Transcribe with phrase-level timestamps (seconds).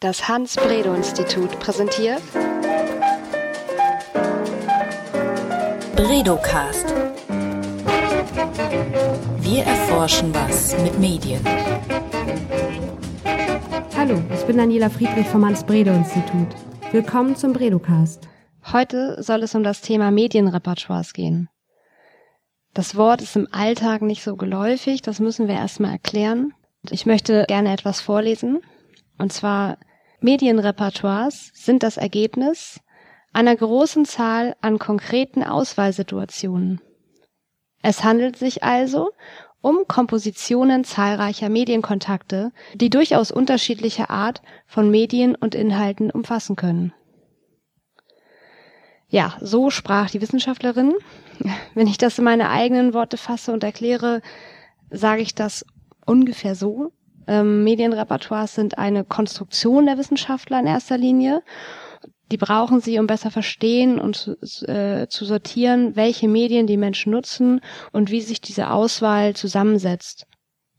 [0.00, 2.22] Das Hans-Bredow-Institut präsentiert
[5.96, 6.86] Bredocast.
[9.40, 11.40] Wir erforschen was mit Medien.
[13.96, 16.46] Hallo, ich bin Daniela Friedrich vom Hans-Bredow-Institut.
[16.92, 18.28] Willkommen zum Bredocast.
[18.72, 21.48] Heute soll es um das Thema Medienrepertoires gehen.
[22.72, 26.54] Das Wort ist im Alltag nicht so geläufig, das müssen wir erstmal erklären.
[26.88, 28.60] Ich möchte gerne etwas vorlesen.
[29.18, 29.76] Und zwar
[30.20, 32.80] Medienrepertoires sind das Ergebnis
[33.32, 36.80] einer großen Zahl an konkreten Auswahlsituationen.
[37.82, 39.10] Es handelt sich also
[39.60, 46.92] um Kompositionen zahlreicher Medienkontakte, die durchaus unterschiedliche Art von Medien und Inhalten umfassen können.
[49.08, 50.94] Ja, so sprach die Wissenschaftlerin.
[51.74, 54.20] Wenn ich das in meine eigenen Worte fasse und erkläre,
[54.90, 55.64] sage ich das
[56.04, 56.92] ungefähr so.
[57.28, 61.42] Ähm, Medienrepertoires sind eine Konstruktion der Wissenschaftler in erster Linie.
[62.32, 67.60] Die brauchen sie, um besser verstehen und äh, zu sortieren, welche Medien die Menschen nutzen
[67.92, 70.26] und wie sich diese Auswahl zusammensetzt.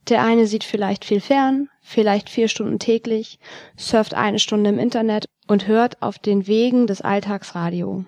[0.08, 3.38] Der eine sieht vielleicht viel fern, vielleicht vier Stunden täglich,
[3.76, 8.04] surft eine Stunde im Internet und hört auf den Wegen des Alltagsradio.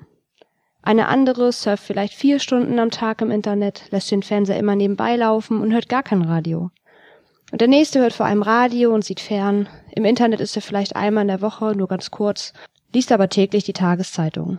[0.82, 5.14] Eine andere surft vielleicht vier Stunden am Tag im Internet, lässt den Fernseher immer nebenbei
[5.14, 6.70] laufen und hört gar kein Radio.
[7.52, 9.68] Und der nächste hört vor allem Radio und sieht fern.
[9.94, 12.54] Im Internet ist er vielleicht einmal in der Woche, nur ganz kurz,
[12.94, 14.58] liest aber täglich die Tageszeitung.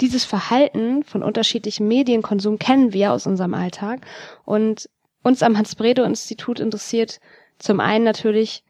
[0.00, 4.06] Dieses Verhalten von unterschiedlichem Medienkonsum kennen wir aus unserem Alltag
[4.44, 4.88] und
[5.24, 7.18] uns am Hans-Bredow-Institut interessiert
[7.58, 8.62] zum einen natürlich,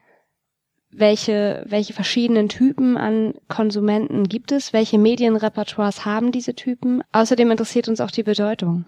[0.91, 7.03] welche, welche verschiedenen Typen an Konsumenten gibt es, welche Medienrepertoires haben diese Typen.
[7.13, 8.87] Außerdem interessiert uns auch die Bedeutung.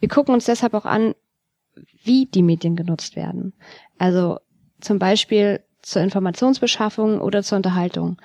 [0.00, 1.14] Wir gucken uns deshalb auch an,
[2.02, 3.52] wie die Medien genutzt werden.
[3.98, 4.38] Also
[4.80, 8.20] zum Beispiel zur Informationsbeschaffung oder zur Unterhaltung.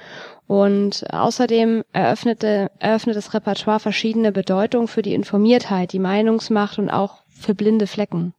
[0.48, 7.24] Und außerdem eröffnete, eröffnet das Repertoire verschiedene Bedeutungen für die Informiertheit, die Meinungsmacht und auch
[7.30, 8.34] für blinde Flecken.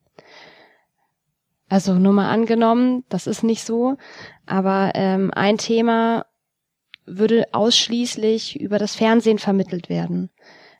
[1.68, 3.96] Also nur mal angenommen, das ist nicht so,
[4.46, 6.26] aber ähm, ein Thema
[7.06, 10.30] würde ausschließlich über das Fernsehen vermittelt werden.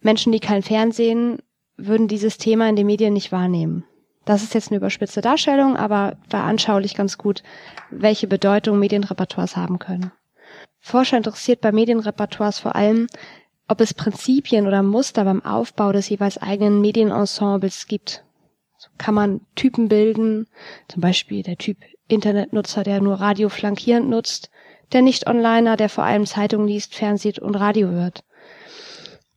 [0.03, 1.39] Menschen, die kein Fernsehen,
[1.77, 3.85] würden dieses Thema in den Medien nicht wahrnehmen.
[4.25, 7.43] Das ist jetzt eine überspitzte Darstellung, aber war anschaulich ganz gut,
[7.91, 10.13] welche Bedeutung Medienrepertoires haben können.
[10.81, 13.07] Forscher interessiert bei Medienrepertoires vor allem,
[13.69, 18.25] ob es Prinzipien oder Muster beim Aufbau des jeweils eigenen Medienensembles gibt.
[18.77, 20.47] So kann man Typen bilden,
[20.89, 24.51] zum Beispiel der Typ Internetnutzer, der nur Radio flankierend nutzt,
[24.93, 28.25] der Nicht-Onliner, der vor allem Zeitungen liest, Fernsieht und Radio hört.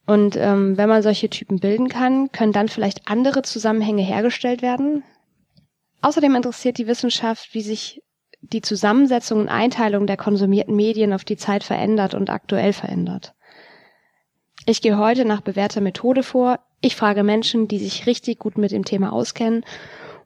[0.07, 5.03] Und ähm, wenn man solche Typen bilden kann, können dann vielleicht andere Zusammenhänge hergestellt werden.
[6.01, 8.01] Außerdem interessiert die Wissenschaft, wie sich
[8.41, 13.33] die Zusammensetzung und Einteilung der konsumierten Medien auf die Zeit verändert und aktuell verändert.
[14.65, 16.59] Ich gehe heute nach bewährter Methode vor.
[16.79, 19.65] Ich frage Menschen, die sich richtig gut mit dem Thema auskennen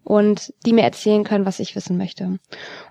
[0.03, 2.39] und die mir erzählen können, was ich wissen möchte.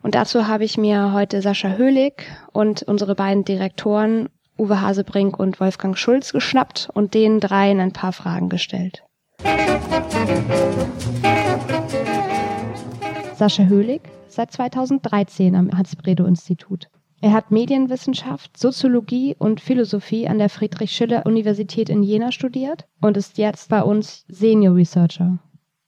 [0.02, 4.28] Und dazu habe ich mir heute Sascha Höhlig und unsere beiden Direktoren
[4.60, 9.02] Uwe Hasebrink und Wolfgang Schulz geschnappt und den dreien ein paar Fragen gestellt.
[13.34, 16.88] Sascha Höhlig, seit 2013 am Hans-Bredow-Institut.
[17.22, 23.70] Er hat Medienwissenschaft, Soziologie und Philosophie an der Friedrich-Schiller-Universität in Jena studiert und ist jetzt
[23.70, 25.38] bei uns Senior Researcher.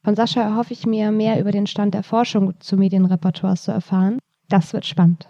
[0.02, 4.18] Von Sascha erhoffe ich mir, mehr über den Stand der Forschung zu Medienrepertoires zu erfahren.
[4.48, 5.28] Das wird spannend.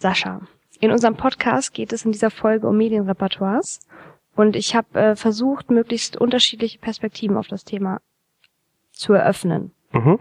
[0.00, 0.40] Sascha,
[0.84, 3.80] in unserem Podcast geht es in dieser Folge um Medienrepertoires
[4.36, 8.00] und ich habe äh, versucht, möglichst unterschiedliche Perspektiven auf das Thema
[8.92, 9.72] zu eröffnen.
[9.92, 10.18] Mhm.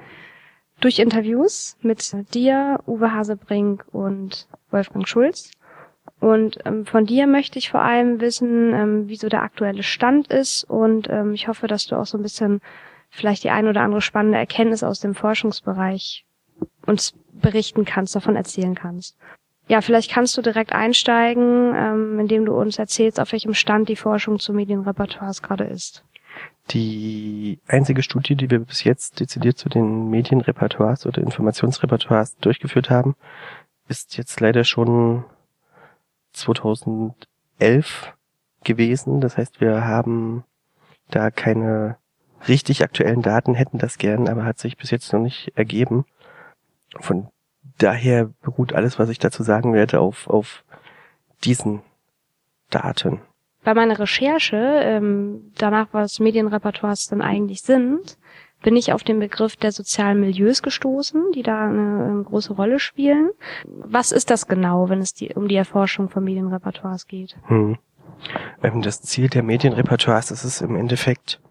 [0.80, 5.52] Durch Interviews mit dir, Uwe Hasebrink und Wolfgang Schulz.
[6.20, 10.28] Und ähm, von dir möchte ich vor allem wissen, ähm, wie so der aktuelle Stand
[10.28, 12.62] ist und ähm, ich hoffe, dass du auch so ein bisschen
[13.10, 16.26] vielleicht die ein oder andere spannende Erkenntnis aus dem Forschungsbereich
[16.86, 19.18] uns berichten kannst, davon erzählen kannst.
[19.68, 23.96] Ja, vielleicht kannst du direkt einsteigen, ähm, indem du uns erzählst, auf welchem Stand die
[23.96, 26.04] Forschung zu Medienrepertoires gerade ist.
[26.72, 33.16] Die einzige Studie, die wir bis jetzt dezidiert zu den Medienrepertoires oder Informationsrepertoires durchgeführt haben,
[33.88, 35.26] ist jetzt leider schon
[36.34, 38.14] 2011
[38.64, 39.22] gewesen.
[39.22, 40.44] Das heißt, wir haben
[41.10, 41.98] da keine
[42.48, 46.06] richtig aktuellen Daten, hätten das gern, aber hat sich bis jetzt noch nicht ergeben.
[47.00, 47.28] Von
[47.84, 50.64] daher beruht alles, was ich dazu sagen werde, auf, auf
[51.44, 51.82] diesen
[52.70, 53.22] Daten.
[53.64, 58.18] Bei meiner Recherche, ähm, danach, was Medienrepertoires denn eigentlich sind,
[58.62, 62.80] bin ich auf den Begriff der sozialen Milieus gestoßen, die da eine, eine große Rolle
[62.80, 63.30] spielen.
[63.66, 67.36] Was ist das genau, wenn es die, um die Erforschung von Medienrepertoires geht?
[67.48, 67.78] Hm.
[68.62, 71.42] Ähm, das Ziel der Medienrepertoires ist es im Endeffekt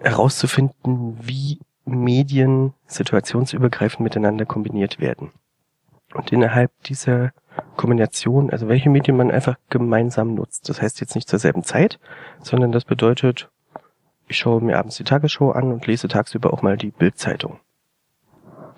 [0.00, 5.30] herauszufinden, wie Medien situationsübergreifend miteinander kombiniert werden.
[6.14, 7.32] Und innerhalb dieser
[7.76, 10.68] Kombination, also welche Medien man einfach gemeinsam nutzt.
[10.68, 11.98] Das heißt jetzt nicht zur selben Zeit,
[12.40, 13.50] sondern das bedeutet,
[14.28, 17.60] ich schaue mir abends die Tagesschau an und lese tagsüber auch mal die Bildzeitung.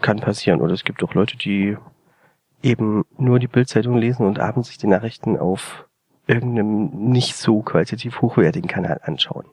[0.00, 0.60] Kann passieren.
[0.60, 1.76] Oder es gibt auch Leute, die
[2.62, 5.86] eben nur die Bildzeitung lesen und abends sich die Nachrichten auf
[6.26, 9.44] irgendeinem nicht so qualitativ hochwertigen Kanal anschauen.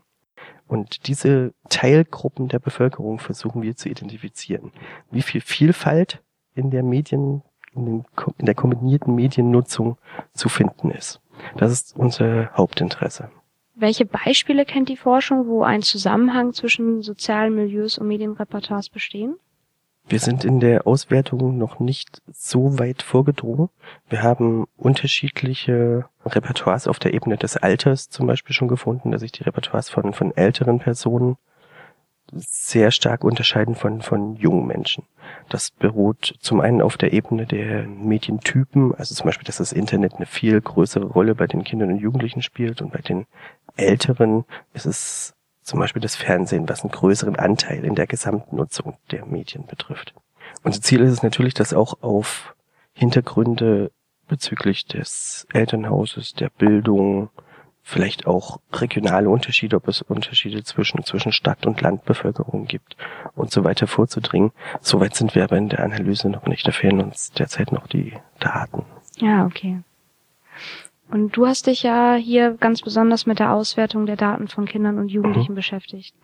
[0.68, 4.72] Und diese Teilgruppen der Bevölkerung versuchen wir zu identifizieren.
[5.10, 6.24] Wie viel Vielfalt
[6.56, 7.44] in der Medien,
[7.76, 8.06] in, den,
[8.38, 9.98] in der kombinierten Mediennutzung
[10.34, 11.22] zu finden ist.
[11.58, 13.30] Das ist unser Hauptinteresse.
[13.74, 19.38] Welche Beispiele kennt die Forschung, wo ein Zusammenhang zwischen sozialen Milieus und Medienrepertoires bestehen?
[20.08, 23.70] Wir sind in der Auswertung noch nicht so weit vorgedrungen.
[24.10, 29.32] Wir haben unterschiedliche Repertoires auf der Ebene des Alters zum Beispiel schon gefunden, dass sich
[29.32, 31.38] die Repertoires von, von älteren Personen
[32.32, 35.04] sehr stark unterscheiden von, von jungen Menschen.
[35.50, 40.16] Das beruht zum einen auf der Ebene der Medientypen, also zum Beispiel, dass das Internet
[40.16, 43.26] eine viel größere Rolle bei den Kindern und Jugendlichen spielt und bei den
[43.76, 48.98] Älteren ist es zum Beispiel das Fernsehen, was einen größeren Anteil in der gesamten Nutzung
[49.12, 50.14] der Medien betrifft.
[50.64, 52.56] Unser Ziel ist es natürlich, das auch auf
[52.94, 53.92] Hintergründe
[54.28, 57.30] bezüglich des Elternhauses, der Bildung,
[57.84, 62.96] vielleicht auch regionale Unterschiede, ob es Unterschiede zwischen, zwischen Stadt- und Landbevölkerung gibt
[63.36, 64.52] und so weiter vorzudringen.
[64.82, 66.68] Soweit sind wir aber in der Analyse noch nicht.
[66.68, 68.86] Da fehlen uns derzeit noch die Daten.
[69.18, 69.82] Ja, okay.
[71.10, 74.98] Und du hast dich ja hier ganz besonders mit der Auswertung der Daten von Kindern
[74.98, 75.58] und Jugendlichen mhm.
[75.58, 76.16] beschäftigt.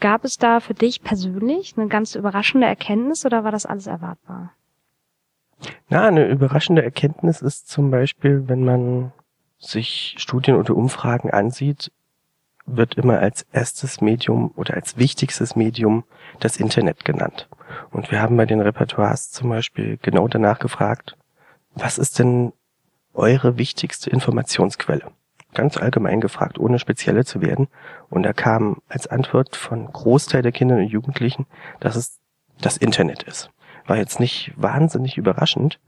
[0.00, 4.52] Gab es da für dich persönlich eine ganz überraschende Erkenntnis oder war das alles erwartbar?
[5.88, 9.12] Na, eine überraschende Erkenntnis ist zum Beispiel, wenn man
[9.62, 11.90] sich Studien oder Umfragen ansieht,
[12.66, 16.04] wird immer als erstes Medium oder als wichtigstes Medium
[16.40, 17.48] das Internet genannt.
[17.90, 21.16] Und wir haben bei den Repertoires zum Beispiel genau danach gefragt,
[21.74, 22.52] was ist denn
[23.14, 25.10] eure wichtigste Informationsquelle?
[25.54, 27.68] Ganz allgemein gefragt, ohne spezielle zu werden.
[28.08, 31.46] Und da kam als Antwort von Großteil der Kinder und Jugendlichen,
[31.80, 32.20] dass es
[32.60, 33.50] das Internet ist.
[33.86, 35.78] War jetzt nicht wahnsinnig überraschend.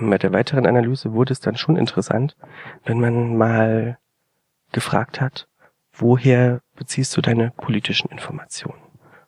[0.00, 2.36] Bei der weiteren Analyse wurde es dann schon interessant,
[2.84, 3.98] wenn man mal
[4.72, 5.48] gefragt hat,
[5.92, 8.80] woher beziehst du deine politischen Informationen?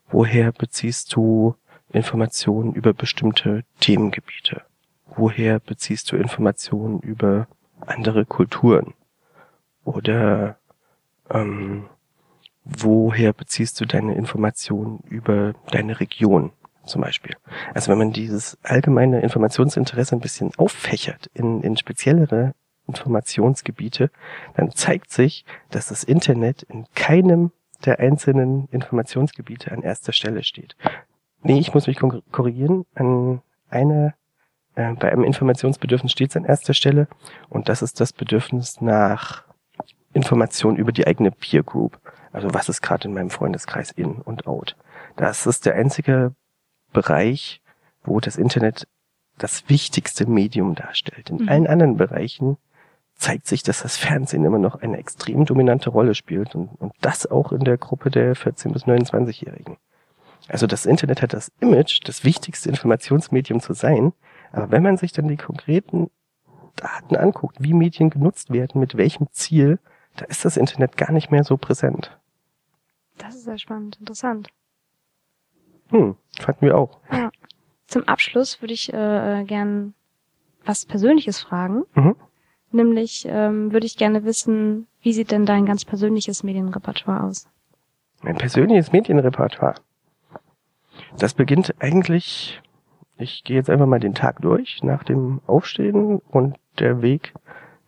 [0.09, 1.57] Woher beziehst du
[1.91, 4.63] Informationen über bestimmte Themengebiete?
[5.17, 7.49] woher beziehst du Informationen über
[7.81, 8.95] andere Kulturen?
[9.85, 10.59] Oder
[11.31, 11.87] ähm,
[12.65, 16.53] woher beziehst du deine Informationen über deine Region
[16.87, 17.37] zum Beispiel?
[17.75, 22.55] Also wenn man dieses allgemeine Informationsinteresse ein bisschen auffächert in, in speziellere
[22.87, 24.11] Informationsgebiete,
[24.55, 27.53] dann zeigt sich, dass das Internet in keinem
[27.85, 30.77] der einzelnen Informationsgebiete an erster Stelle steht.
[31.43, 32.87] Nee, ich muss mich korrigieren.
[32.95, 34.15] An einer
[34.77, 37.09] äh, bei einem Informationsbedürfnis steht es an erster Stelle
[37.49, 39.45] und das ist das Bedürfnis nach
[40.13, 41.99] Informationen über die eigene Peer Group.
[42.33, 44.77] Also was ist gerade in meinem Freundeskreis in und out.
[45.17, 46.35] Das ist der einzige
[46.93, 47.61] Bereich,
[48.05, 48.87] wo das Internet
[49.39, 51.31] das wichtigste Medium darstellt.
[51.31, 51.49] In mhm.
[51.49, 52.57] allen anderen Bereichen
[53.17, 57.27] zeigt sich, dass das Fernsehen immer noch eine extrem dominante Rolle spielt und, und das
[57.27, 59.79] auch in der Gruppe der 14- bis 29-Jährigen.
[60.49, 64.13] Also das Internet hat das Image, das wichtigste Informationsmedium zu sein,
[64.53, 66.11] aber wenn man sich dann die konkreten
[66.77, 69.79] Daten anguckt, wie Medien genutzt werden, mit welchem Ziel,
[70.17, 72.17] da ist das Internet gar nicht mehr so präsent.
[73.19, 74.49] Das ist sehr spannend, interessant.
[75.91, 76.99] Hm, fanden wir auch.
[77.11, 77.31] Ja.
[77.87, 79.95] Zum Abschluss würde ich äh, gern
[80.65, 81.85] was Persönliches fragen.
[81.95, 82.17] Mhm.
[82.73, 87.49] Nämlich ähm, würde ich gerne wissen, wie sieht denn dein ganz persönliches Medienrepertoire aus?
[88.23, 89.77] Mein persönliches Medienrepertoire.
[91.19, 92.61] Das beginnt eigentlich
[93.19, 97.33] ich gehe jetzt einfach mal den Tag durch nach dem Aufstehen und der Weg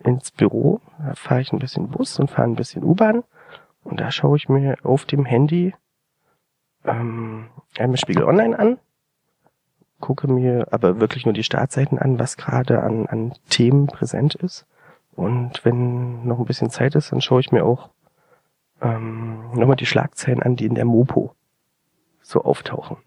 [0.03, 0.81] ins Büro.
[0.99, 3.25] Da fahre ich ein bisschen Bus und fahre ein bisschen U-Bahn.
[3.85, 5.75] Und da schaue ich mir auf dem Handy
[6.85, 8.79] ähm, einmal Spiegel Online an,
[10.01, 14.67] gucke mir aber wirklich nur die Startseiten an, was gerade an, an Themen präsent ist.
[15.15, 17.91] Und wenn noch ein bisschen Zeit ist, dann schaue ich mir auch
[18.81, 21.35] ähm, nochmal die Schlagzeilen an, die in der Mopo
[22.23, 22.99] so auftauchen.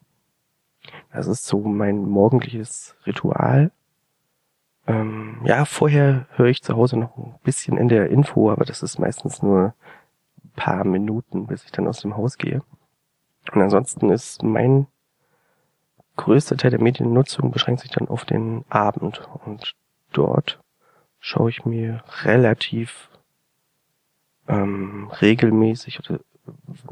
[1.14, 3.72] Das ist so mein morgendliches Ritual.
[4.88, 8.82] Ähm, ja, vorher höre ich zu Hause noch ein bisschen in der Info, aber das
[8.82, 9.74] ist meistens nur
[10.44, 12.62] ein paar Minuten, bis ich dann aus dem Haus gehe.
[13.52, 14.88] Und ansonsten ist mein
[16.16, 19.22] größter Teil der Mediennutzung beschränkt sich dann auf den Abend.
[19.46, 19.76] Und
[20.14, 20.60] dort
[21.20, 23.10] schaue ich mir relativ
[24.48, 26.20] ähm, regelmäßig oder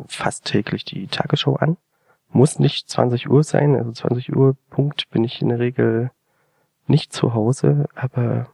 [0.07, 1.77] fast täglich die Tagesschau an.
[2.31, 6.11] Muss nicht 20 Uhr sein, also 20 Uhr Punkt bin ich in der Regel
[6.87, 8.47] nicht zu Hause, aber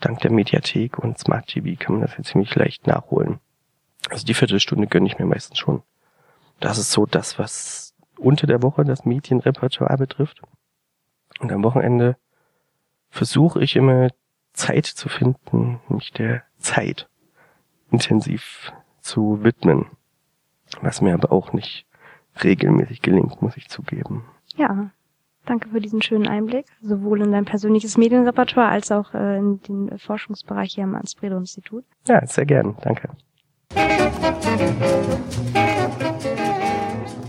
[0.00, 3.40] dank der Mediathek und Smart TV kann man das ja ziemlich leicht nachholen.
[4.08, 5.82] Also die Viertelstunde gönne ich mir meistens schon.
[6.60, 10.42] Das ist so das, was unter der Woche das Medienrepertoire betrifft.
[11.40, 12.16] Und am Wochenende
[13.08, 14.08] versuche ich immer
[14.52, 17.08] Zeit zu finden, mich der Zeit
[17.90, 19.86] intensiv zu widmen.
[20.82, 21.86] Was mir aber auch nicht
[22.44, 24.24] regelmäßig gelingt, muss ich zugeben.
[24.56, 24.90] Ja,
[25.46, 29.98] danke für diesen schönen Einblick, sowohl in dein persönliches Medienrepertoire als auch äh, in den
[29.98, 31.84] Forschungsbereich hier am Anspredo-Institut.
[32.06, 33.08] Ja, sehr gern, danke.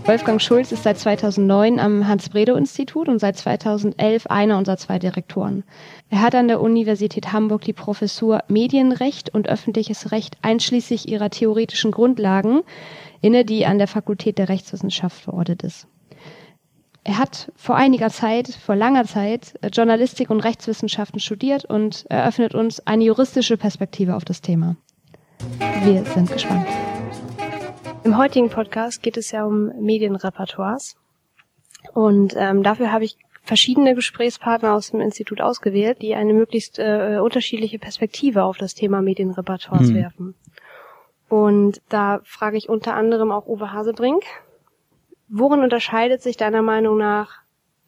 [0.04, 5.62] Wolfgang Schulz ist seit 2009 am Hans-Bredow-Institut und seit 2011 einer unserer zwei Direktoren.
[6.10, 11.92] Er hat an der Universität Hamburg die Professur Medienrecht und öffentliches Recht einschließlich ihrer theoretischen
[11.92, 12.62] Grundlagen
[13.20, 15.86] inne, die an der Fakultät der Rechtswissenschaft verortet ist.
[17.04, 22.84] Er hat vor einiger Zeit, vor langer Zeit, Journalistik und Rechtswissenschaften studiert und eröffnet uns
[22.86, 24.74] eine juristische Perspektive auf das Thema.
[25.84, 26.66] Wir sind gespannt.
[28.04, 30.96] Im heutigen Podcast geht es ja um Medienrepertoires.
[31.94, 37.18] Und ähm, dafür habe ich verschiedene Gesprächspartner aus dem Institut ausgewählt, die eine möglichst äh,
[37.22, 39.94] unterschiedliche Perspektive auf das Thema Medienrepertoires hm.
[39.94, 40.34] werfen.
[41.28, 44.22] Und da frage ich unter anderem auch Uwe Hasebrink.
[45.28, 47.40] Worin unterscheidet sich deiner Meinung nach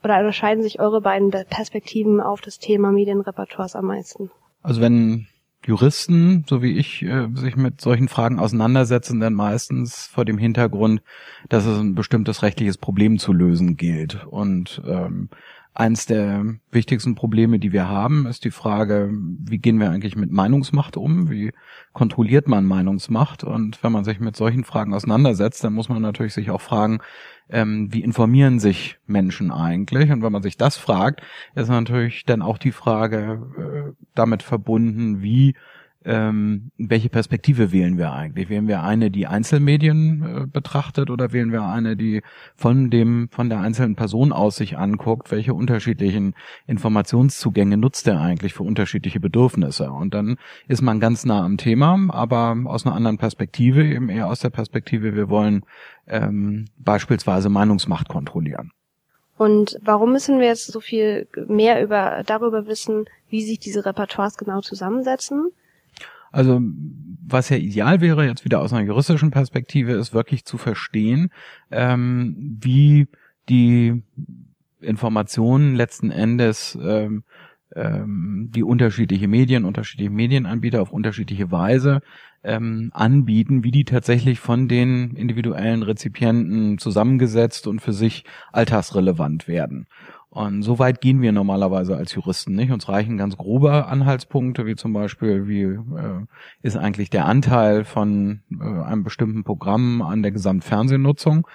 [0.03, 4.31] oder unterscheiden sich eure beiden Perspektiven auf das Thema Medienrepertoires am meisten?
[4.63, 5.27] Also wenn
[5.67, 11.03] Juristen, so wie ich, äh, sich mit solchen Fragen auseinandersetzen, dann meistens vor dem Hintergrund,
[11.49, 14.25] dass es ein bestimmtes rechtliches Problem zu lösen gilt.
[14.27, 15.31] Und ähm,
[15.75, 20.31] eins der wichtigsten Probleme, die wir haben, ist die Frage, wie gehen wir eigentlich mit
[20.31, 21.31] Meinungsmacht um?
[21.31, 21.53] Wie
[21.93, 23.43] kontrolliert man Meinungsmacht?
[23.43, 27.01] Und wenn man sich mit solchen Fragen auseinandersetzt, dann muss man natürlich sich auch fragen,
[27.51, 30.11] ähm, wie informieren sich Menschen eigentlich?
[30.13, 31.23] Und wenn man sich das fragt,
[31.57, 35.57] ist natürlich dann auch die Frage äh, damit verbunden, wie
[36.05, 38.51] ähm, welche Perspektive wählen wir eigentlich?
[38.51, 42.23] Wählen wir eine, die Einzelmedien äh, betrachtet oder wählen wir eine, die
[42.57, 46.35] von dem, von der einzelnen Person aus sich anguckt, welche unterschiedlichen
[46.67, 49.91] Informationszugänge nutzt er eigentlich für unterschiedliche Bedürfnisse?
[49.91, 50.37] Und dann
[50.69, 54.51] ist man ganz nah am Thema, aber aus einer anderen Perspektive, eben eher aus der
[54.51, 55.65] Perspektive, wir wollen
[56.07, 58.73] ähm, beispielsweise Meinungsmacht kontrollieren.
[59.37, 64.37] Und warum müssen wir jetzt so viel mehr über, darüber wissen, wie sich diese Repertoires
[64.37, 65.51] genau zusammensetzen?
[66.35, 66.61] Also
[67.27, 71.31] was ja ideal wäre, jetzt wieder aus einer juristischen Perspektive, ist wirklich zu verstehen,
[71.71, 73.07] ähm, wie
[73.49, 74.03] die
[74.81, 77.23] Informationen letzten Endes ähm,
[77.75, 82.03] ähm, die unterschiedliche Medien, unterschiedliche Medienanbieter auf unterschiedliche Weise
[82.43, 89.87] ähm, anbieten, wie die tatsächlich von den individuellen Rezipienten zusammengesetzt und für sich alltagsrelevant werden.
[90.35, 92.73] Und so weit gehen wir normalerweise als Juristen nicht.
[92.73, 96.27] Uns reichen ganz grobe Anhaltspunkte, wie zum Beispiel, wie äh,
[96.61, 101.47] ist eigentlich der Anteil von äh, einem bestimmten Programm an der Gesamtfernsehnutzung.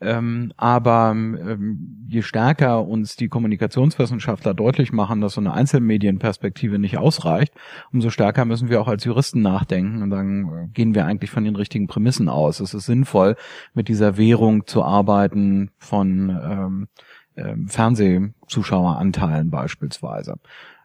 [0.00, 6.98] Ähm, aber ähm, je stärker uns die Kommunikationswissenschaftler deutlich machen, dass so eine Einzelmedienperspektive nicht
[6.98, 7.52] ausreicht,
[7.92, 11.42] umso stärker müssen wir auch als Juristen nachdenken und sagen, äh, gehen wir eigentlich von
[11.42, 12.60] den richtigen Prämissen aus.
[12.60, 13.34] Es ist sinnvoll,
[13.74, 17.17] mit dieser Währung zu arbeiten von ähm, äh,
[17.66, 20.36] Fernsehzuschaueranteilen beispielsweise.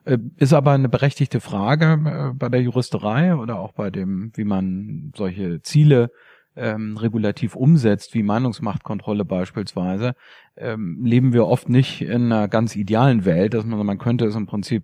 [0.06, 4.44] Äh, ist aber eine berechtigte Frage äh, bei der Juristerei oder auch bei dem, wie
[4.44, 6.12] man solche Ziele
[6.56, 10.14] ähm, regulativ umsetzt, wie Meinungsmachtkontrolle beispielsweise,
[10.56, 14.36] ähm, leben wir oft nicht in einer ganz idealen Welt, dass man, man könnte es
[14.36, 14.84] im Prinzip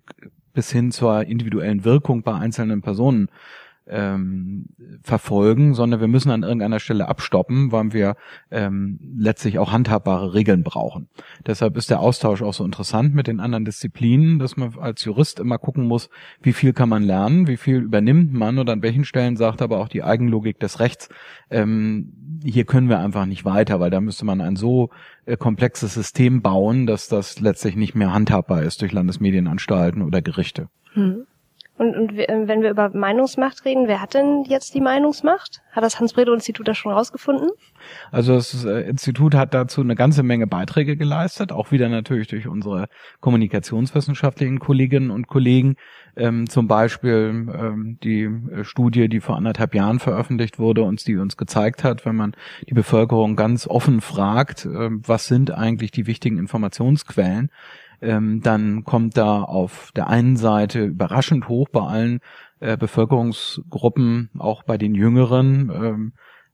[0.52, 3.28] bis hin zur individuellen Wirkung bei einzelnen Personen
[3.86, 4.66] ähm,
[5.02, 8.16] verfolgen, sondern wir müssen an irgendeiner Stelle abstoppen, weil wir
[8.50, 11.08] ähm, letztlich auch handhabbare Regeln brauchen.
[11.46, 15.40] Deshalb ist der Austausch auch so interessant mit den anderen Disziplinen, dass man als Jurist
[15.40, 16.08] immer gucken muss,
[16.42, 19.78] wie viel kann man lernen, wie viel übernimmt man und an welchen Stellen sagt aber
[19.78, 21.08] auch die Eigenlogik des Rechts,
[21.50, 22.12] ähm,
[22.44, 24.90] hier können wir einfach nicht weiter, weil da müsste man ein so
[25.26, 30.68] äh, komplexes System bauen, dass das letztlich nicht mehr handhabbar ist durch Landesmedienanstalten oder Gerichte.
[30.92, 31.26] Hm.
[31.80, 35.62] Und, und äh, wenn wir über Meinungsmacht reden, wer hat denn jetzt die Meinungsmacht?
[35.72, 37.48] Hat das Hans-Bredow-Institut da schon rausgefunden?
[38.12, 42.46] Also das äh, Institut hat dazu eine ganze Menge Beiträge geleistet, auch wieder natürlich durch
[42.46, 42.88] unsere
[43.20, 45.76] kommunikationswissenschaftlichen Kolleginnen und Kollegen.
[46.16, 51.16] Ähm, zum Beispiel ähm, die äh, Studie, die vor anderthalb Jahren veröffentlicht wurde, uns die
[51.16, 52.32] uns gezeigt hat, wenn man
[52.68, 57.48] die Bevölkerung ganz offen fragt, äh, was sind eigentlich die wichtigen Informationsquellen,
[58.00, 62.20] ähm, dann kommt da auf der einen Seite überraschend hoch bei allen
[62.60, 66.12] äh, Bevölkerungsgruppen, auch bei den Jüngeren, ähm,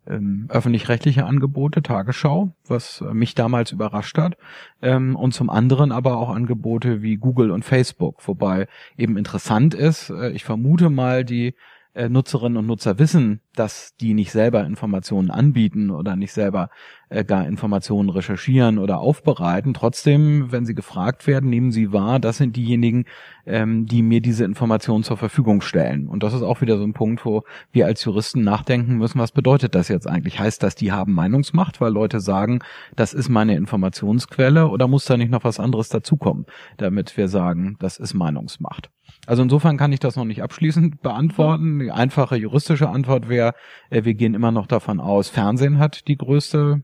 [0.08, 4.36] ähm, öffentlich-rechtliche Angebote, Tagesschau, was äh, mich damals überrascht hat,
[4.80, 10.10] ähm, und zum anderen aber auch Angebote wie Google und Facebook, wobei eben interessant ist,
[10.10, 11.54] äh, ich vermute mal, die
[11.94, 16.70] äh, Nutzerinnen und Nutzer wissen, dass die nicht selber Informationen anbieten oder nicht selber
[17.08, 19.74] äh, gar Informationen recherchieren oder aufbereiten.
[19.74, 23.04] Trotzdem, wenn sie gefragt werden, nehmen sie wahr, das sind diejenigen,
[23.46, 26.08] ähm, die mir diese Informationen zur Verfügung stellen.
[26.08, 29.32] Und das ist auch wieder so ein Punkt, wo wir als Juristen nachdenken müssen, was
[29.32, 30.38] bedeutet das jetzt eigentlich?
[30.38, 32.60] Heißt das, die haben Meinungsmacht, weil Leute sagen,
[32.96, 36.46] das ist meine Informationsquelle oder muss da nicht noch was anderes dazukommen,
[36.76, 38.90] damit wir sagen, das ist Meinungsmacht?
[39.26, 41.78] Also insofern kann ich das noch nicht abschließend beantworten.
[41.78, 43.54] Die einfache juristische Antwort wäre,
[43.90, 46.82] äh, wir gehen immer noch davon aus, Fernsehen hat die größte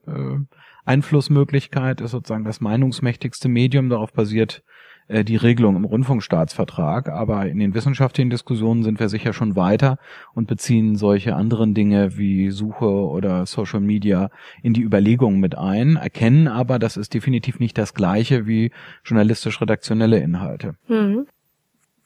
[0.84, 3.88] Einflussmöglichkeit, ist sozusagen das meinungsmächtigste Medium.
[3.88, 4.62] Darauf basiert
[5.08, 7.08] äh, die Regelung im Rundfunkstaatsvertrag.
[7.08, 9.98] Aber in den wissenschaftlichen Diskussionen sind wir sicher schon weiter
[10.34, 14.30] und beziehen solche anderen Dinge wie Suche oder Social Media
[14.62, 18.72] in die Überlegungen mit ein, erkennen aber, das ist definitiv nicht das gleiche wie
[19.04, 20.74] journalistisch-redaktionelle Inhalte.
[20.88, 21.26] Mhm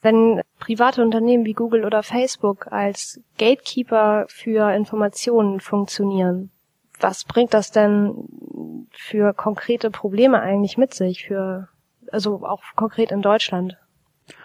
[0.01, 6.51] wenn private Unternehmen wie Google oder Facebook als Gatekeeper für Informationen funktionieren,
[6.99, 8.13] was bringt das denn
[8.91, 11.69] für konkrete Probleme eigentlich mit sich, für,
[12.11, 13.77] also auch konkret in Deutschland?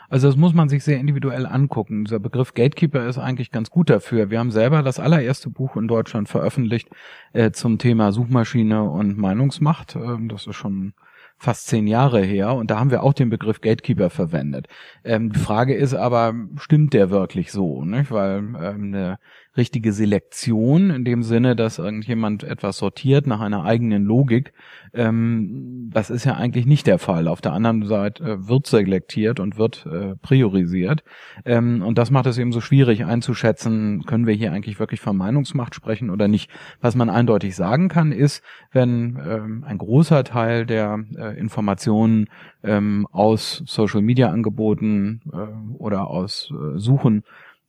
[0.09, 2.05] Also das muss man sich sehr individuell angucken.
[2.05, 4.29] Dieser Begriff Gatekeeper ist eigentlich ganz gut dafür.
[4.29, 6.91] Wir haben selber das allererste Buch in Deutschland veröffentlicht
[7.33, 9.97] äh, zum Thema Suchmaschine und Meinungsmacht.
[9.97, 10.93] Ähm, das ist schon
[11.39, 14.69] fast zehn Jahre her und da haben wir auch den Begriff Gatekeeper verwendet.
[15.03, 17.83] Ähm, die Frage ist aber, stimmt der wirklich so?
[17.85, 18.11] Nicht?
[18.11, 18.57] Weil ähm,
[18.95, 19.19] eine
[19.57, 24.53] richtige Selektion in dem Sinne, dass irgendjemand etwas sortiert nach einer eigenen Logik,
[24.95, 27.29] ähm, das ist ja eigentlich nicht der Fall.
[27.29, 31.03] Auf der anderen Seite äh, wird selektiert und wird äh, priorisiert.
[31.45, 35.17] Ähm, und das macht es eben so schwierig einzuschätzen, können wir hier eigentlich wirklich von
[35.17, 36.51] Meinungsmacht sprechen oder nicht.
[36.81, 42.29] Was man eindeutig sagen kann, ist, wenn ähm, ein großer Teil der äh, Informationen
[42.63, 47.25] ähm, aus Social-Media-Angeboten äh, oder aus äh, Suchen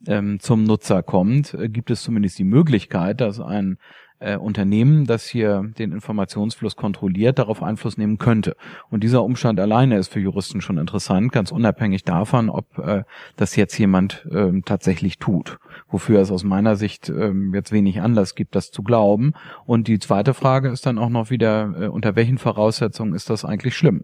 [0.07, 3.77] ähm, zum Nutzer kommt, äh, gibt es zumindest die Möglichkeit, dass ein
[4.23, 8.55] äh, Unternehmen, das hier den Informationsfluss kontrolliert, darauf Einfluss nehmen könnte.
[8.89, 13.03] Und dieser Umstand alleine ist für Juristen schon interessant, ganz unabhängig davon, ob äh,
[13.35, 15.59] das jetzt jemand äh, tatsächlich tut.
[15.93, 19.33] Wofür es aus meiner Sicht äh, jetzt wenig Anlass gibt, das zu glauben.
[19.65, 23.45] Und die zweite Frage ist dann auch noch wieder, äh, unter welchen Voraussetzungen ist das
[23.45, 24.03] eigentlich schlimm?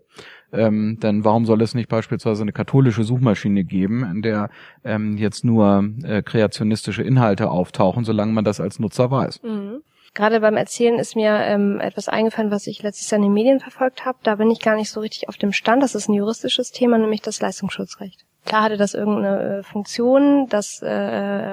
[0.54, 4.52] Ähm, denn warum soll es nicht beispielsweise eine katholische Suchmaschine geben, in der
[4.84, 9.42] ähm, jetzt nur äh, kreationistische Inhalte auftauchen, solange man das als Nutzer weiß?
[9.42, 9.82] Mhm.
[10.14, 13.60] Gerade beim Erzählen ist mir ähm, etwas eingefallen, was ich letztes Jahr in den Medien
[13.60, 14.20] verfolgt habe.
[14.24, 15.82] Da bin ich gar nicht so richtig auf dem Stand.
[15.82, 18.26] Das ist ein juristisches Thema, nämlich das Leistungsschutzrecht.
[18.46, 20.88] Klar hatte das irgendeine äh, Funktion, dass äh,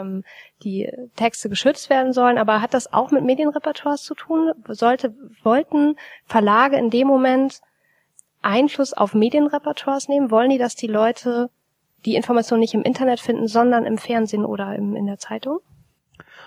[0.01, 0.25] ähm,
[0.63, 4.53] die Texte geschützt werden sollen, aber hat das auch mit Medienrepertoires zu tun?
[4.69, 7.61] Sollte, wollten Verlage in dem Moment
[8.43, 10.31] Einfluss auf Medienrepertoires nehmen?
[10.31, 11.51] Wollen die, dass die Leute
[12.05, 15.59] die Information nicht im Internet finden, sondern im Fernsehen oder im, in der Zeitung?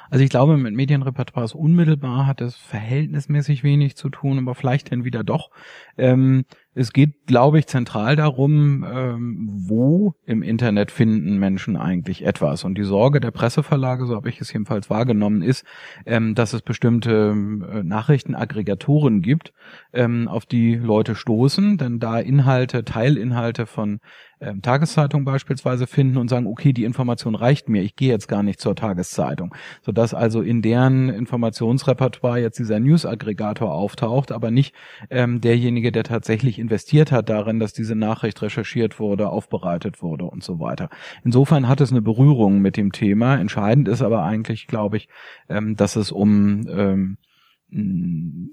[0.09, 5.03] Also ich glaube, mit Medienrepertoires unmittelbar hat es verhältnismäßig wenig zu tun, aber vielleicht dann
[5.03, 5.51] wieder doch.
[5.97, 12.63] Ähm, es geht, glaube ich, zentral darum, ähm, wo im Internet finden Menschen eigentlich etwas.
[12.63, 15.65] Und die Sorge der Presseverlage, so habe ich es jedenfalls wahrgenommen, ist,
[16.05, 19.51] ähm, dass es bestimmte äh, Nachrichtenaggregatoren gibt,
[19.93, 23.99] ähm, auf die Leute stoßen, denn da Inhalte, Teilinhalte von
[24.41, 28.43] ähm, Tageszeitung beispielsweise finden und sagen, okay, die Information reicht mir, ich gehe jetzt gar
[28.43, 29.53] nicht zur Tageszeitung.
[29.81, 34.73] Sodass also in deren Informationsrepertoire jetzt dieser News-Aggregator auftaucht, aber nicht
[35.09, 40.43] ähm, derjenige, der tatsächlich investiert hat darin, dass diese Nachricht recherchiert wurde, aufbereitet wurde und
[40.43, 40.89] so weiter.
[41.23, 43.35] Insofern hat es eine Berührung mit dem Thema.
[43.35, 45.09] Entscheidend ist aber eigentlich, glaube ich,
[45.49, 47.17] ähm, dass es um ähm,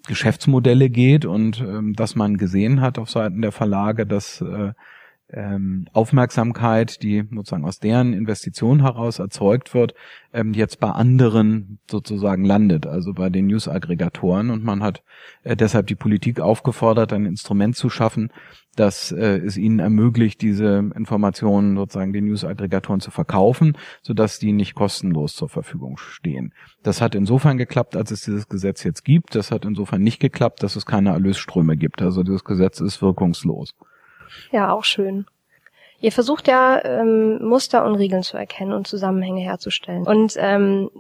[0.07, 4.72] Geschäftsmodelle geht und ähm, dass man gesehen hat auf Seiten der Verlage, dass äh,
[5.37, 9.94] ähm, Aufmerksamkeit, die sozusagen aus deren Investition heraus erzeugt wird,
[10.33, 14.51] ähm, jetzt bei anderen sozusagen landet, also bei den News-Aggregatoren.
[14.51, 15.03] Und man hat
[15.44, 18.33] äh, deshalb die Politik aufgefordert, ein Instrument zu schaffen,
[18.77, 24.75] dass äh, es ihnen ermöglicht, diese Informationen sozusagen den News-Aggregatoren zu verkaufen, sodass die nicht
[24.75, 26.55] kostenlos zur Verfügung stehen.
[26.83, 29.35] Das hat insofern geklappt, als es dieses Gesetz jetzt gibt.
[29.35, 32.01] Das hat insofern nicht geklappt, dass es keine Erlösströme gibt.
[32.01, 33.75] Also dieses Gesetz ist wirkungslos.
[34.51, 35.27] Ja, auch schön.
[36.01, 40.07] Ihr versucht ja ähm, Muster und Regeln zu erkennen und Zusammenhänge herzustellen.
[40.07, 40.90] Und ähm,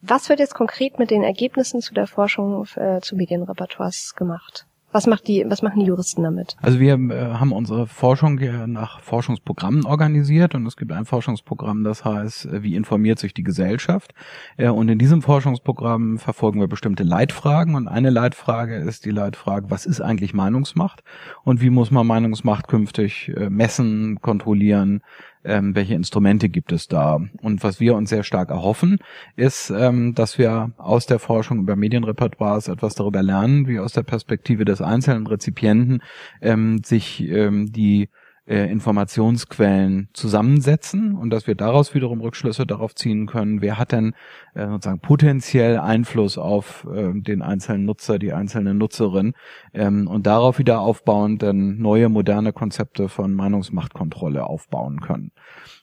[0.00, 4.66] was wird jetzt konkret mit den Ergebnissen zu der Forschung äh, zu Medienrepertoires gemacht?
[4.96, 6.56] Was macht die, was machen die Juristen damit?
[6.62, 12.02] Also wir äh, haben unsere Forschung nach Forschungsprogrammen organisiert und es gibt ein Forschungsprogramm, das
[12.06, 14.14] heißt, äh, wie informiert sich die Gesellschaft?
[14.56, 19.70] Äh, und in diesem Forschungsprogramm verfolgen wir bestimmte Leitfragen und eine Leitfrage ist die Leitfrage,
[19.70, 21.02] was ist eigentlich Meinungsmacht
[21.44, 25.02] und wie muss man Meinungsmacht künftig äh, messen, kontrollieren,
[25.46, 27.20] ähm, welche Instrumente gibt es da.
[27.40, 28.98] Und was wir uns sehr stark erhoffen,
[29.36, 34.02] ist, ähm, dass wir aus der Forschung über Medienrepertoires etwas darüber lernen, wie aus der
[34.02, 36.02] Perspektive des einzelnen Rezipienten
[36.40, 38.08] ähm, sich ähm, die
[38.46, 44.14] äh, Informationsquellen zusammensetzen und dass wir daraus wiederum Rückschlüsse darauf ziehen können, wer hat denn
[44.54, 49.34] äh, sozusagen potenziell Einfluss auf äh, den einzelnen Nutzer, die einzelne Nutzerin
[49.74, 55.32] ähm, und darauf wieder aufbauend dann neue moderne Konzepte von Meinungsmachtkontrolle aufbauen können,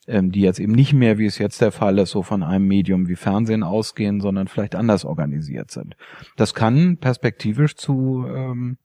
[0.07, 2.67] ähm, die jetzt eben nicht mehr, wie es jetzt der Fall ist, so von einem
[2.67, 5.97] Medium wie Fernsehen ausgehen, sondern vielleicht anders organisiert sind.
[6.37, 8.77] Das kann perspektivisch zu ähm,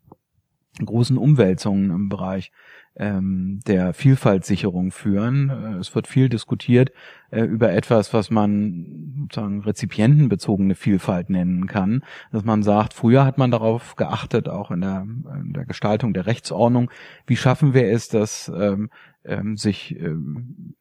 [0.87, 2.53] großen Umwälzungen im Bereich
[2.97, 5.51] ähm, der Vielfaltssicherung führen.
[5.51, 6.91] Äh, es wird viel diskutiert
[7.31, 12.03] äh, über etwas, was man sozusagen rezipientenbezogene Vielfalt nennen kann.
[12.33, 15.07] Dass man sagt, früher hat man darauf geachtet, auch in der,
[15.41, 16.91] in der Gestaltung der Rechtsordnung,
[17.27, 18.91] wie schaffen wir es, dass ähm,
[19.25, 20.75] ähm, sich ähm,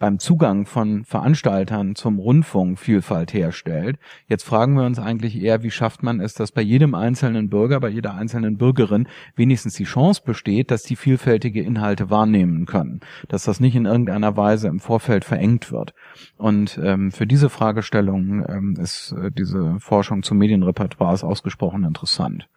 [0.00, 3.98] beim Zugang von Veranstaltern zum Rundfunk Vielfalt herstellt.
[4.26, 7.78] Jetzt fragen wir uns eigentlich eher, wie schafft man es, dass bei jedem einzelnen Bürger,
[7.80, 13.44] bei jeder einzelnen Bürgerin wenigstens die Chance besteht, dass die vielfältige Inhalte wahrnehmen können, dass
[13.44, 15.92] das nicht in irgendeiner Weise im Vorfeld verengt wird.
[16.38, 22.48] Und ähm, für diese Fragestellung ähm, ist äh, diese Forschung zu Medienrepertoires ausgesprochen interessant.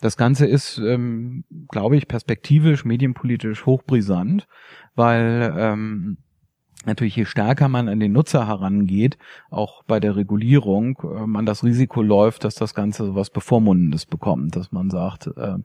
[0.00, 4.48] Das Ganze ist, ähm, glaube ich, perspektivisch, medienpolitisch hochbrisant,
[4.96, 6.18] weil ähm,
[6.86, 9.18] natürlich je stärker man an den Nutzer herangeht,
[9.50, 14.56] auch bei der Regulierung, äh, man das Risiko läuft, dass das Ganze was Bevormundendes bekommt,
[14.56, 15.58] dass man sagt, äh,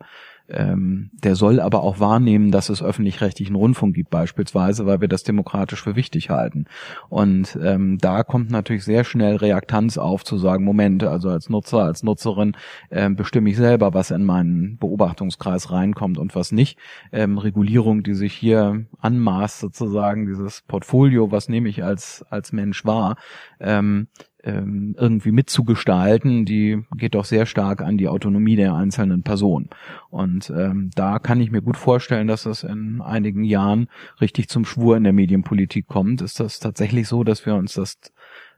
[0.52, 5.24] ähm, der soll aber auch wahrnehmen, dass es öffentlich-rechtlichen Rundfunk gibt beispielsweise, weil wir das
[5.24, 6.66] demokratisch für wichtig halten.
[7.10, 11.84] Und ähm, da kommt natürlich sehr schnell Reaktanz auf, zu sagen, Moment, also als Nutzer,
[11.84, 12.56] als Nutzerin
[12.92, 16.78] ähm, bestimme ich selber, was in meinen Beobachtungskreis reinkommt und was nicht.
[17.12, 22.86] Ähm, Regulierung, die sich hier anmaßt, sozusagen, dieses Portfolio, was nehme ich als, als Mensch
[22.86, 23.18] wahr,
[23.60, 24.08] ähm,
[24.44, 29.70] ähm, irgendwie mitzugestalten, die geht doch sehr stark an die Autonomie der einzelnen Person.
[30.10, 33.90] Und ähm, da kann ich mir gut vorstellen, dass das in einigen Jahren
[34.22, 36.22] richtig zum Schwur in der Medienpolitik kommt.
[36.22, 37.98] Ist das tatsächlich so, dass wir uns das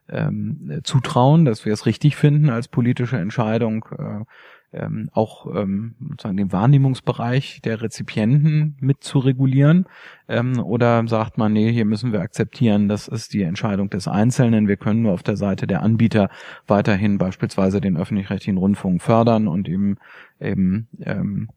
[0.10, 4.26] ähm, zutrauen, dass wir es richtig finden als politische Entscheidung, äh,
[4.74, 9.86] ähm, auch ähm, sozusagen den Wahrnehmungsbereich der Rezipienten mit zu regulieren?
[10.28, 14.68] Ähm, oder sagt man, nee, hier müssen wir akzeptieren, das ist die Entscheidung des Einzelnen.
[14.68, 16.30] Wir können nur auf der Seite der Anbieter
[16.68, 19.98] weiterhin beispielsweise den öffentlich-rechtlichen Rundfunk fördern und eben,
[20.40, 21.50] eben ähm,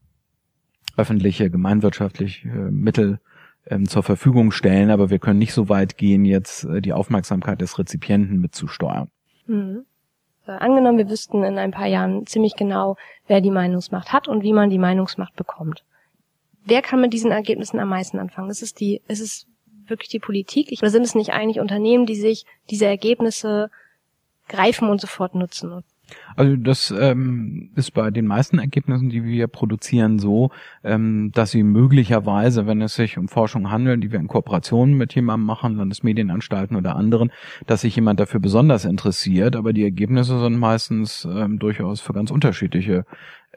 [0.97, 3.19] öffentliche, gemeinwirtschaftliche äh, Mittel
[3.67, 7.61] ähm, zur Verfügung stellen, aber wir können nicht so weit gehen, jetzt äh, die Aufmerksamkeit
[7.61, 9.09] des Rezipienten mitzusteuern.
[9.47, 9.85] Mhm.
[10.47, 14.43] Äh, angenommen, wir wüssten in ein paar Jahren ziemlich genau, wer die Meinungsmacht hat und
[14.43, 15.83] wie man die Meinungsmacht bekommt.
[16.63, 18.49] Wer kann mit diesen Ergebnissen am meisten anfangen?
[18.49, 19.47] Ist es die, ist es
[19.87, 20.69] wirklich die Politik?
[20.81, 23.69] Oder sind es nicht eigentlich Unternehmen, die sich diese Ergebnisse
[24.47, 25.83] greifen und sofort nutzen?
[26.35, 30.51] Also das ähm, ist bei den meisten Ergebnissen, die wir produzieren, so,
[30.83, 35.15] ähm, dass sie möglicherweise, wenn es sich um Forschung handelt, die wir in Kooperation mit
[35.15, 37.31] jemandem machen, Landesmedienanstalten oder anderen,
[37.67, 39.55] dass sich jemand dafür besonders interessiert.
[39.55, 43.05] Aber die Ergebnisse sind meistens ähm, durchaus für ganz unterschiedliche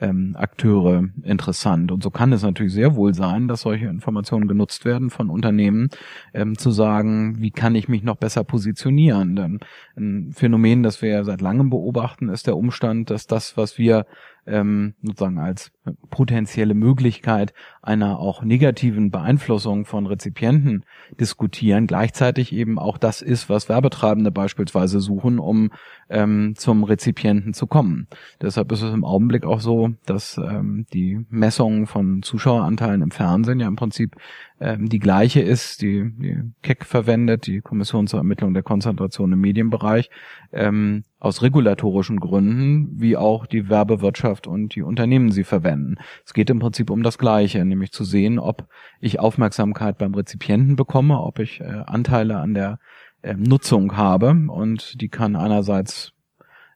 [0.00, 1.92] ähm, Akteure interessant.
[1.92, 5.88] Und so kann es natürlich sehr wohl sein, dass solche Informationen genutzt werden von Unternehmen,
[6.34, 9.36] ähm, zu sagen, wie kann ich mich noch besser positionieren.
[9.36, 9.60] Denn
[9.96, 14.06] ein Phänomen, das wir seit langem beobachten, ist der Umstand, dass das, was wir
[14.48, 15.70] ähm, sozusagen als
[16.10, 20.84] potenzielle Möglichkeit einer auch negativen Beeinflussung von Rezipienten
[21.18, 25.70] diskutieren, gleichzeitig eben auch das ist, was Werbetreibende beispielsweise suchen, um
[26.10, 28.08] ähm, zum Rezipienten zu kommen.
[28.40, 33.60] Deshalb ist es im Augenblick auch so, dass ähm, die Messung von Zuschaueranteilen im Fernsehen
[33.60, 34.16] ja im Prinzip
[34.60, 39.40] ähm, die gleiche ist, die, die KEC verwendet, die Kommission zur Ermittlung der Konzentration im
[39.40, 40.10] Medienbereich,
[40.52, 45.96] ähm, aus regulatorischen Gründen, wie auch die Werbewirtschaft und die Unternehmen sie verwenden.
[46.24, 48.68] Es geht im Prinzip um das Gleiche, nämlich zu sehen, ob
[49.00, 52.78] ich Aufmerksamkeit beim Rezipienten bekomme, ob ich äh, Anteile an der
[53.22, 56.12] äh, Nutzung habe und die kann einerseits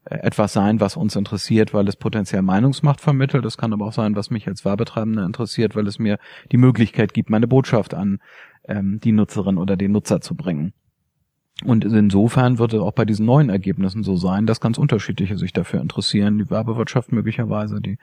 [0.04, 3.44] etwas sein, was uns interessiert, weil es potenziell Meinungsmacht vermittelt.
[3.44, 6.18] Es kann aber auch sein, was mich als Werbetreibender interessiert, weil es mir
[6.50, 8.18] die Möglichkeit gibt, meine Botschaft an
[8.64, 10.72] ähm, die Nutzerin oder den Nutzer zu bringen.
[11.64, 15.52] Und insofern wird es auch bei diesen neuen Ergebnissen so sein, dass ganz unterschiedliche sich
[15.52, 16.38] dafür interessieren.
[16.38, 17.98] Die Werbewirtschaft möglicherweise, die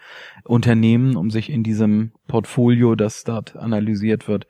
[0.46, 4.48] Unternehmen, um sich in diesem Portfolio, das dort analysiert wird,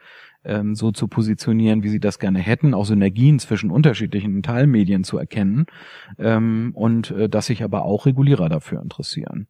[0.50, 5.18] ähm, so zu positionieren, wie sie das gerne hätten, auch Synergien zwischen unterschiedlichen Teilmedien zu
[5.18, 5.68] erkennen
[6.18, 9.48] ähm, und äh, dass sich aber auch Regulierer dafür interessieren.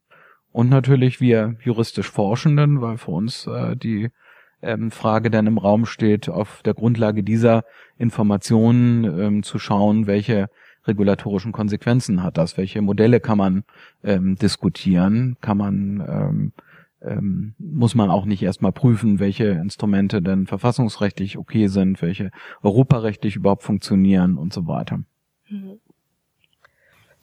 [0.51, 4.09] Und natürlich wir juristisch Forschenden, weil für uns äh, die
[4.61, 7.63] ähm, Frage dann im Raum steht, auf der Grundlage dieser
[7.97, 10.49] Informationen ähm, zu schauen, welche
[10.85, 13.63] regulatorischen Konsequenzen hat das, welche Modelle kann man
[14.03, 16.51] ähm, diskutieren, kann man ähm,
[17.01, 22.31] ähm, muss man auch nicht erstmal prüfen, welche Instrumente denn verfassungsrechtlich okay sind, welche
[22.61, 24.99] europarechtlich überhaupt funktionieren und so weiter.
[25.49, 25.79] Mhm.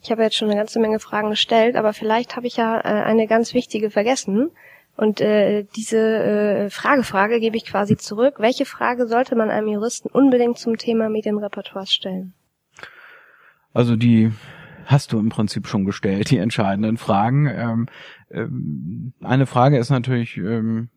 [0.01, 3.03] Ich habe jetzt schon eine ganze Menge Fragen gestellt, aber vielleicht habe ich ja äh,
[3.03, 4.51] eine ganz wichtige vergessen.
[4.95, 8.35] Und äh, diese äh, Fragefrage gebe ich quasi zurück.
[8.39, 12.33] Welche Frage sollte man einem Juristen unbedingt zum Thema Medienrepertoires stellen?
[13.73, 14.31] Also die
[14.87, 17.47] hast du im Prinzip schon gestellt, die entscheidenden Fragen.
[17.47, 17.85] Ähm,
[18.31, 20.89] ähm, eine Frage ist natürlich, ähm,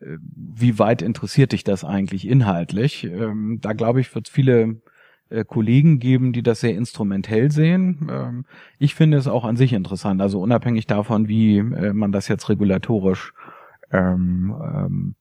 [0.00, 3.04] äh, wie weit interessiert dich das eigentlich inhaltlich?
[3.04, 4.80] Ähm, da glaube ich, wird es viele
[5.30, 8.08] äh, Kollegen geben, die das sehr instrumentell sehen.
[8.10, 8.44] Ähm,
[8.78, 12.48] ich finde es auch an sich interessant, also unabhängig davon, wie äh, man das jetzt
[12.48, 13.32] regulatorisch
[13.90, 15.14] ähm, ähm,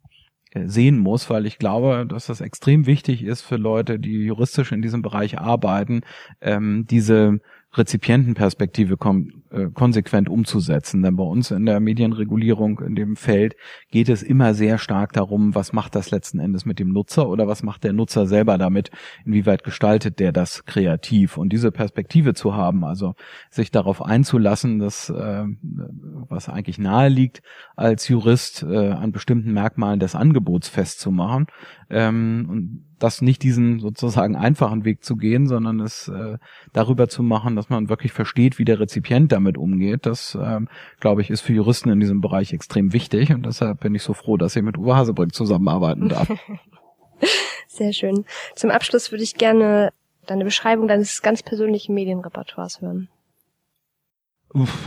[0.51, 4.71] äh, sehen muss, weil ich glaube, dass das extrem wichtig ist für Leute, die juristisch
[4.71, 6.01] in diesem Bereich arbeiten,
[6.41, 7.39] diese
[7.75, 11.01] Rezipientenperspektive kom äh, konsequent umzusetzen.
[11.01, 13.55] Denn bei uns in der Medienregulierung in dem Feld
[13.89, 17.47] geht es immer sehr stark darum, was macht das letzten Endes mit dem Nutzer oder
[17.47, 18.91] was macht der Nutzer selber damit,
[19.25, 21.37] inwieweit gestaltet der das kreativ.
[21.37, 23.13] Und diese Perspektive zu haben, also
[23.49, 25.43] sich darauf einzulassen, dass äh,
[26.29, 27.41] was eigentlich nahe liegt,
[27.75, 31.47] als Jurist äh, an bestimmten Merkmalen des Angebots festzumachen.
[31.89, 36.37] Ähm, und das nicht diesen sozusagen einfachen Weg zu gehen, sondern es äh,
[36.71, 40.05] darüber zu machen, dass man wirklich versteht, wie der Rezipient damit umgeht.
[40.05, 40.67] Das, ähm,
[40.99, 44.13] glaube ich, ist für Juristen in diesem Bereich extrem wichtig und deshalb bin ich so
[44.13, 46.29] froh, dass ich mit Uwe Hasebrück zusammenarbeiten darf.
[47.67, 48.25] Sehr schön.
[48.55, 49.91] Zum Abschluss würde ich gerne
[50.27, 53.09] deine Beschreibung deines ganz persönlichen Medienrepertoires hören.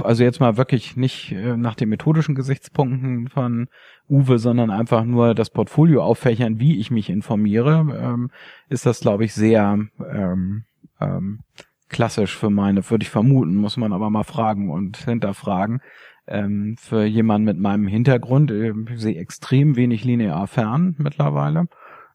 [0.05, 3.69] Also jetzt mal wirklich nicht äh, nach den methodischen Gesichtspunkten von
[4.09, 8.31] Uwe, sondern einfach nur das Portfolio auffächern, wie ich mich informiere, ähm,
[8.69, 10.65] ist das, glaube ich, sehr ähm,
[11.01, 11.41] ähm,
[11.89, 15.81] klassisch für meine, würde ich vermuten, muss man aber mal fragen und hinterfragen.
[16.29, 21.69] Ähm, für jemanden mit meinem Hintergrund, äh, ich sehe extrem wenig linear fern mittlerweile,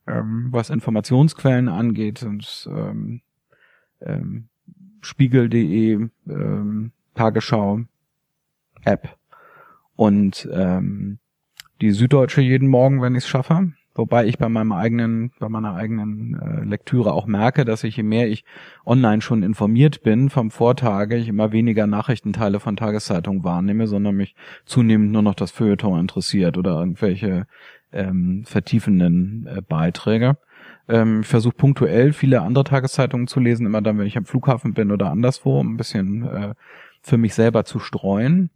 [0.08, 3.22] ähm, was Informationsquellen angeht, und ähm,
[4.02, 4.50] ähm,
[5.02, 7.82] Spiegel.de, ähm, Tagesschau
[8.84, 9.16] App
[9.96, 11.20] und ähm,
[11.82, 13.74] die Süddeutsche jeden Morgen, wenn ich es schaffe.
[13.94, 18.04] Wobei ich bei meinem eigenen, bei meiner eigenen äh, Lektüre auch merke, dass ich, je
[18.04, 18.46] mehr ich
[18.86, 24.34] online schon informiert bin vom Vortage, ich immer weniger Nachrichtenteile von Tageszeitungen wahrnehme, sondern mich
[24.66, 27.48] zunehmend nur noch das Feuilleton interessiert oder irgendwelche
[27.92, 30.38] ähm, vertiefenden äh, Beiträge.
[30.88, 34.74] Ähm, ich versuche punktuell viele andere Tageszeitungen zu lesen, immer dann, wenn ich am Flughafen
[34.74, 36.54] bin oder anderswo, um ein bisschen äh,
[37.02, 38.50] für mich selber zu streuen.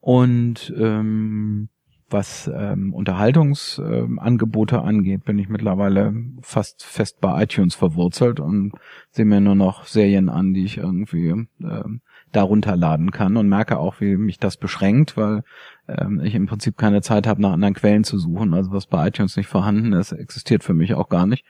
[0.00, 1.68] Und ähm,
[2.08, 8.72] was ähm, Unterhaltungsangebote ähm, angeht, bin ich mittlerweile fast fest bei iTunes verwurzelt und
[9.10, 13.78] sehe mir nur noch Serien an, die ich irgendwie ähm, darunter laden kann und merke
[13.78, 15.42] auch, wie mich das beschränkt, weil
[15.88, 18.54] ähm, ich im Prinzip keine Zeit habe, nach anderen Quellen zu suchen.
[18.54, 21.44] Also was bei iTunes nicht vorhanden ist, existiert für mich auch gar nicht.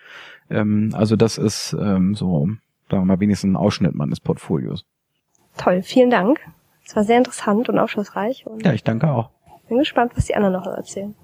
[0.49, 2.47] Ähm, also das ist ähm, so,
[2.91, 4.87] sagen wir mal, wenigstens ein Ausschnitt meines Portfolios.
[5.57, 6.41] Toll, vielen Dank.
[6.85, 8.47] Es war sehr interessant und aufschlussreich.
[8.47, 9.31] Und ja, ich danke auch.
[9.69, 11.15] Bin gespannt, was die anderen noch erzählen.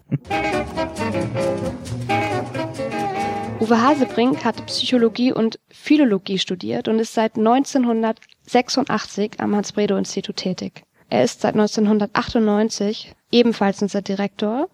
[3.61, 10.83] Uwe Hasebrink hat Psychologie und Philologie studiert und ist seit 1986 am Hans-Bredow-Institut tätig.
[11.09, 14.69] Er ist seit 1998 ebenfalls unser Direktor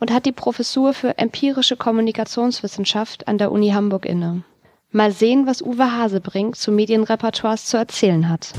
[0.00, 4.42] und hat die Professur für empirische Kommunikationswissenschaft an der Uni Hamburg inne.
[4.94, 8.52] Mal sehen, was Uwe Hasebrink zu Medienrepertoires zu erzählen hat.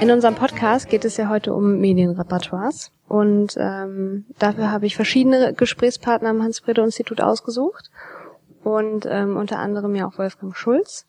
[0.00, 5.54] In unserem Podcast geht es ja heute um Medienrepertoires und ähm, dafür habe ich verschiedene
[5.54, 7.90] Gesprächspartner am Hans-Brede-Institut ausgesucht
[8.62, 11.06] und ähm, unter anderem ja auch Wolfgang Schulz.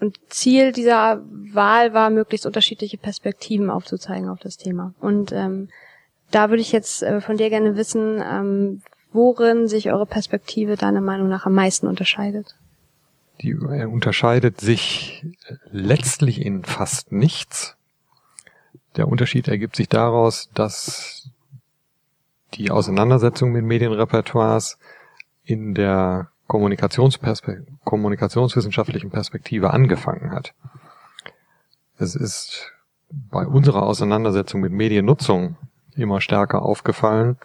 [0.00, 4.94] Und Ziel dieser Wahl war, möglichst unterschiedliche Perspektiven aufzuzeigen auf das Thema.
[4.98, 5.68] Und ähm,
[6.30, 8.82] da würde ich jetzt äh, von dir gerne wissen, ähm,
[9.14, 12.54] worin sich eure Perspektive deiner Meinung nach am meisten unterscheidet.
[13.40, 15.24] Die äh, unterscheidet sich
[15.70, 17.76] letztlich in fast nichts.
[18.96, 21.30] Der Unterschied ergibt sich daraus, dass
[22.54, 24.78] die Auseinandersetzung mit Medienrepertoires
[25.44, 30.54] in der Kommunikationsperspek kommunikationswissenschaftlichen Perspektive angefangen hat.
[31.98, 32.72] Es ist
[33.10, 35.56] bei unserer Auseinandersetzung mit Mediennutzung
[35.96, 37.36] immer stärker aufgefallen,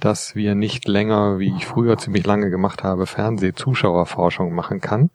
[0.00, 5.10] dass wir nicht länger, wie ich früher ziemlich lange gemacht habe, Fernsehzuschauerforschung machen kann.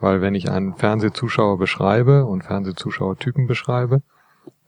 [0.00, 4.02] Weil wenn ich einen Fernsehzuschauer beschreibe und Fernsehzuschauertypen beschreibe,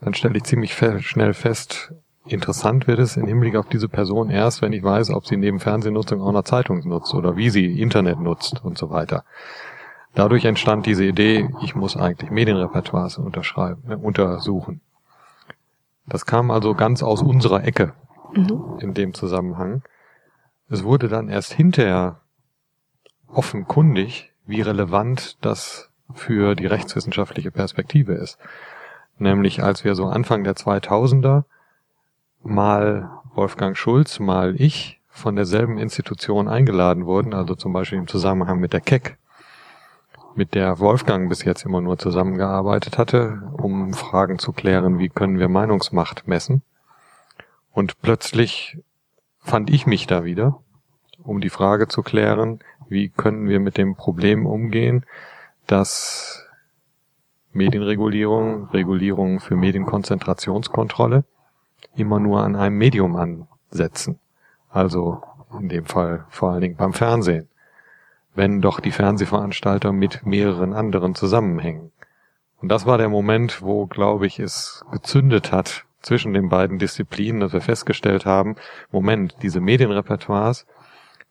[0.00, 1.92] dann stelle ich ziemlich schnell fest,
[2.26, 5.60] interessant wird es im Hinblick auf diese Person erst, wenn ich weiß, ob sie neben
[5.60, 9.24] Fernsehnutzung auch noch Zeitung nutzt oder wie sie Internet nutzt und so weiter.
[10.14, 14.80] Dadurch entstand diese Idee, ich muss eigentlich Medienrepertoires unterschreiben, äh, untersuchen.
[16.06, 17.92] Das kam also ganz aus unserer Ecke
[18.32, 18.78] mhm.
[18.80, 19.82] in dem Zusammenhang.
[20.68, 22.20] Es wurde dann erst hinterher
[23.28, 28.38] offenkundig, wie relevant das für die rechtswissenschaftliche Perspektive ist.
[29.18, 31.44] Nämlich als wir so Anfang der 2000er
[32.42, 38.60] mal Wolfgang Schulz, mal ich von derselben Institution eingeladen wurden, also zum Beispiel im Zusammenhang
[38.60, 39.18] mit der Keck,
[40.34, 45.38] mit der Wolfgang bis jetzt immer nur zusammengearbeitet hatte, um Fragen zu klären, wie können
[45.38, 46.62] wir Meinungsmacht messen.
[47.76, 48.78] Und plötzlich
[49.38, 50.62] fand ich mich da wieder,
[51.22, 55.04] um die Frage zu klären, wie können wir mit dem Problem umgehen,
[55.66, 56.48] dass
[57.52, 61.24] Medienregulierung, Regulierung für Medienkonzentrationskontrolle
[61.94, 64.20] immer nur an einem Medium ansetzen.
[64.70, 65.20] Also
[65.60, 67.46] in dem Fall vor allen Dingen beim Fernsehen.
[68.34, 71.92] Wenn doch die Fernsehveranstalter mit mehreren anderen zusammenhängen.
[72.62, 77.40] Und das war der Moment, wo, glaube ich, es gezündet hat zwischen den beiden Disziplinen,
[77.40, 78.54] dass wir festgestellt haben,
[78.92, 80.66] Moment, diese Medienrepertoires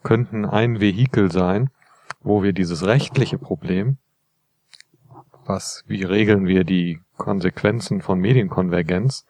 [0.04, 1.70] könnten ein Vehikel sein,
[2.22, 3.98] wo wir dieses rechtliche Problem,
[5.46, 9.26] was, wie regeln wir die Konsequenzen von Medienkonvergenz,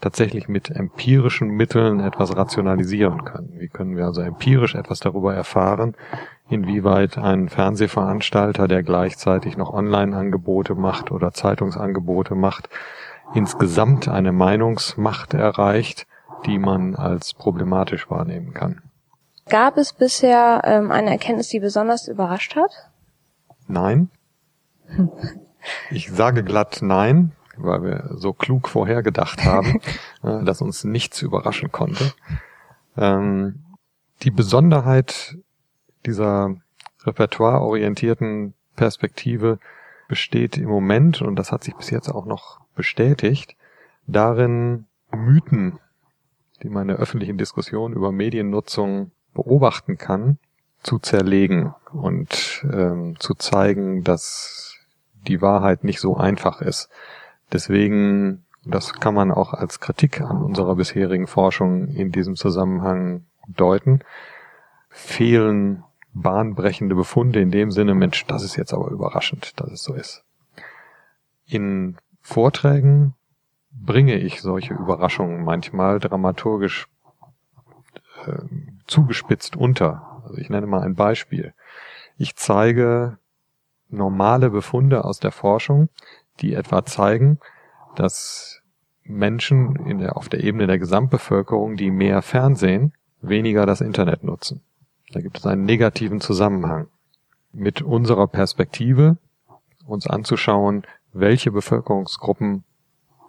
[0.00, 3.60] tatsächlich mit empirischen Mitteln etwas rationalisieren können.
[3.60, 5.94] Wie können wir also empirisch etwas darüber erfahren,
[6.48, 12.68] inwieweit ein Fernsehveranstalter, der gleichzeitig noch Online-Angebote macht oder Zeitungsangebote macht,
[13.34, 16.06] insgesamt eine Meinungsmacht erreicht,
[16.46, 18.82] die man als problematisch wahrnehmen kann.
[19.48, 22.70] Gab es bisher ähm, eine Erkenntnis, die besonders überrascht hat?
[23.66, 24.10] Nein.
[25.90, 29.80] Ich sage glatt nein, weil wir so klug vorhergedacht haben,
[30.22, 32.12] äh, dass uns nichts überraschen konnte.
[32.96, 33.64] Ähm,
[34.22, 35.36] die Besonderheit
[36.06, 36.56] dieser
[37.04, 39.58] repertoireorientierten Perspektive
[40.12, 43.56] besteht im Moment, und das hat sich bis jetzt auch noch bestätigt,
[44.06, 45.78] darin Mythen,
[46.62, 50.36] die man in der öffentlichen Diskussion über Mediennutzung beobachten kann,
[50.82, 54.76] zu zerlegen und ähm, zu zeigen, dass
[55.26, 56.90] die Wahrheit nicht so einfach ist.
[57.50, 64.00] Deswegen, das kann man auch als Kritik an unserer bisherigen Forschung in diesem Zusammenhang deuten,
[64.90, 69.94] fehlen bahnbrechende Befunde in dem Sinne, Mensch, das ist jetzt aber überraschend, dass es so
[69.94, 70.24] ist.
[71.46, 73.14] In Vorträgen
[73.72, 76.86] bringe ich solche Überraschungen manchmal dramaturgisch
[78.26, 78.42] äh,
[78.86, 80.22] zugespitzt unter.
[80.24, 81.54] Also ich nenne mal ein Beispiel.
[82.16, 83.18] Ich zeige
[83.88, 85.88] normale Befunde aus der Forschung,
[86.40, 87.38] die etwa zeigen,
[87.96, 88.62] dass
[89.04, 94.62] Menschen in der, auf der Ebene der Gesamtbevölkerung, die mehr Fernsehen, weniger das Internet nutzen.
[95.12, 96.88] Da gibt es einen negativen Zusammenhang.
[97.52, 99.18] Mit unserer Perspektive
[99.86, 102.64] uns anzuschauen, welche Bevölkerungsgruppen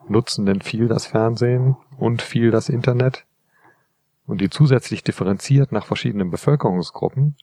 [0.07, 3.25] nutzen denn viel das Fernsehen und viel das Internet
[4.25, 7.35] und die zusätzlich differenziert nach verschiedenen Bevölkerungsgruppen,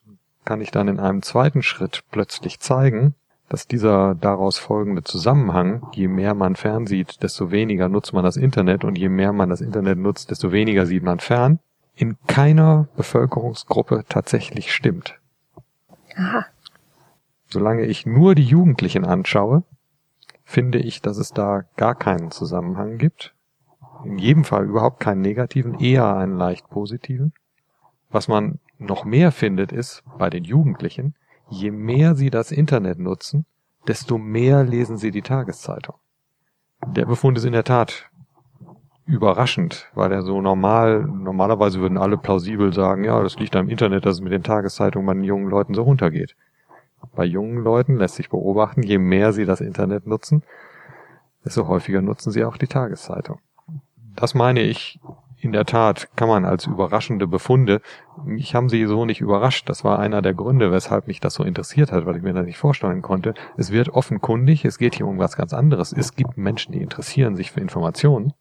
[0.45, 3.15] kann ich dann in einem zweiten Schritt plötzlich zeigen,
[3.51, 8.85] dass dieser daraus folgende Zusammenhang, je mehr man fernsieht, desto weniger nutzt man das Internet
[8.85, 11.59] und je mehr man das Internet nutzt, desto weniger sieht man fern,
[12.01, 15.21] in keiner Bevölkerungsgruppe tatsächlich stimmt.
[16.17, 16.47] Aha.
[17.47, 19.65] Solange ich nur die Jugendlichen anschaue,
[20.45, 23.35] finde ich, dass es da gar keinen Zusammenhang gibt.
[24.05, 27.35] In jedem Fall überhaupt keinen negativen, eher einen leicht positiven.
[28.09, 31.15] Was man noch mehr findet, ist bei den Jugendlichen,
[31.51, 33.45] je mehr sie das Internet nutzen,
[33.87, 35.97] desto mehr lesen sie die Tageszeitung.
[36.87, 38.10] Der Befund ist in der Tat
[39.11, 44.07] überraschend, weil er so normal, normalerweise würden alle plausibel sagen, ja, das liegt am Internet,
[44.07, 46.37] dass es mit den Tageszeitungen bei den jungen Leuten so runtergeht.
[47.15, 50.43] Bei jungen Leuten lässt sich beobachten, je mehr sie das Internet nutzen,
[51.45, 53.41] desto häufiger nutzen sie auch die Tageszeitung.
[54.15, 55.01] Das meine ich,
[55.39, 57.81] in der Tat kann man als überraschende Befunde,
[58.25, 59.69] mich haben sie so nicht überrascht.
[59.71, 62.45] Das war einer der Gründe, weshalb mich das so interessiert hat, weil ich mir das
[62.45, 63.33] nicht vorstellen konnte.
[63.57, 65.95] Es wird offenkundig, es geht hier um was ganz anderes.
[65.95, 68.35] Es gibt Menschen, die interessieren sich für Informationen.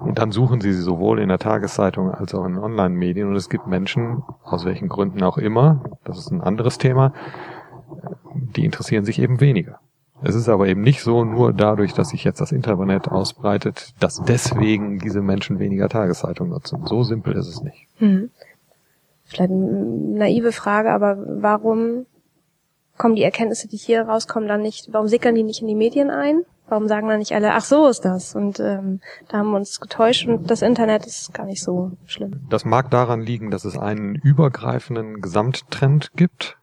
[0.00, 3.28] Und dann suchen sie sie sowohl in der Tageszeitung als auch in Online-Medien.
[3.28, 7.12] Und es gibt Menschen, aus welchen Gründen auch immer, das ist ein anderes Thema,
[8.34, 9.80] die interessieren sich eben weniger.
[10.22, 14.22] Es ist aber eben nicht so, nur dadurch, dass sich jetzt das Internet ausbreitet, dass
[14.22, 16.86] deswegen diese Menschen weniger Tageszeitung nutzen.
[16.86, 17.86] So simpel ist es nicht.
[17.98, 18.30] Hm.
[19.24, 19.84] Vielleicht eine
[20.18, 22.06] naive Frage, aber warum
[22.96, 26.10] kommen die Erkenntnisse, die hier rauskommen, dann nicht, warum sickern die nicht in die Medien
[26.10, 26.44] ein?
[26.68, 28.34] Warum sagen dann nicht alle, ach so ist das?
[28.34, 32.46] Und ähm, da haben wir uns getäuscht und das Internet ist gar nicht so schlimm.
[32.50, 36.56] Das mag daran liegen, dass es einen übergreifenden Gesamttrend gibt,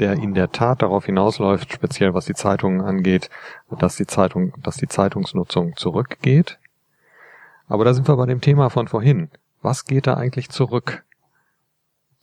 [0.00, 3.30] der in der Tat darauf hinausläuft, speziell was die Zeitungen angeht,
[3.78, 6.58] dass die Zeitung, dass die Zeitungsnutzung zurückgeht.
[7.68, 9.30] Aber da sind wir bei dem Thema von vorhin.
[9.62, 11.04] Was geht da eigentlich zurück?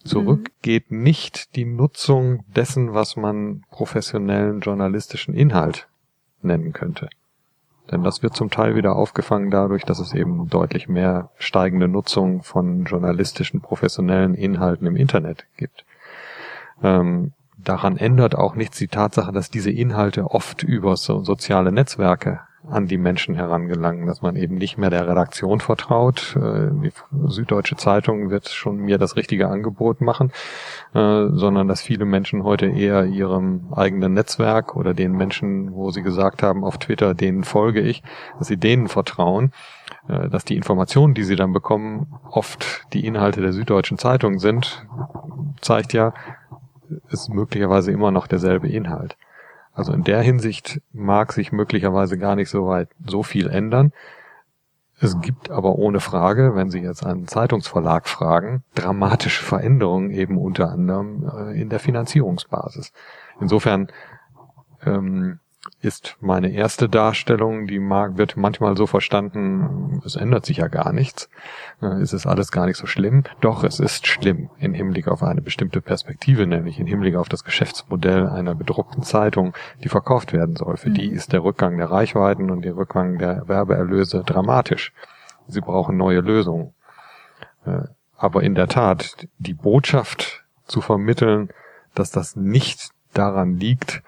[0.04, 0.54] Zurück mhm.
[0.62, 5.88] geht nicht die Nutzung dessen, was man professionellen journalistischen Inhalt
[6.42, 7.10] nennen könnte.
[7.92, 12.42] Denn das wird zum Teil wieder aufgefangen dadurch, dass es eben deutlich mehr steigende Nutzung
[12.44, 15.86] von journalistischen professionellen Inhalten im Internet gibt.
[16.82, 22.42] Ähm, daran ändert auch nichts die Tatsache, dass diese Inhalte oft über so soziale Netzwerke
[22.72, 26.36] an die Menschen herangelangen, dass man eben nicht mehr der Redaktion vertraut.
[26.36, 26.92] Äh, die
[27.28, 30.32] Süddeutsche Zeitung wird schon mir das richtige Angebot machen,
[30.94, 36.02] äh, sondern dass viele Menschen heute eher ihrem eigenen Netzwerk oder den Menschen, wo sie
[36.02, 38.04] gesagt haben auf Twitter, denen folge ich,
[38.40, 39.52] dass sie denen vertrauen,
[40.08, 44.86] äh, dass die Informationen, die sie dann bekommen, oft die Inhalte der Süddeutschen Zeitung sind,
[45.60, 46.14] zeigt ja,
[47.10, 49.18] ist möglicherweise immer noch derselbe Inhalt.
[49.82, 53.94] Also in der Hinsicht mag sich möglicherweise gar nicht so weit so viel ändern.
[55.00, 60.70] Es gibt aber ohne Frage, wenn Sie jetzt einen Zeitungsverlag fragen, dramatische Veränderungen eben unter
[60.70, 62.94] anderem äh, in der Finanzierungsbasis.
[63.40, 63.88] Insofern
[64.86, 65.40] ähm,
[65.82, 70.92] ist meine erste Darstellung, die mag, wird manchmal so verstanden, es ändert sich ja gar
[70.92, 71.30] nichts,
[71.82, 73.24] äh, es ist alles gar nicht so schlimm.
[73.42, 77.44] Doch, es ist schlimm im Hinblick auf eine bestimmte Perspektive, nämlich im Hinblick auf das
[77.44, 79.54] Geschäftsmodell einer bedruckten Zeitung,
[79.84, 80.78] die verkauft werden soll.
[80.78, 80.96] Für mhm.
[80.96, 84.94] die ist der Rückgang der Reichweiten und der Rückgang der Werbeerlöse dramatisch.
[85.48, 86.74] Sie brauchen neue Lösungen.
[87.66, 87.84] Äh,
[88.18, 91.50] aber in der Tat, die Botschaft zu vermitteln,
[91.96, 94.04] dass das nicht daran liegt,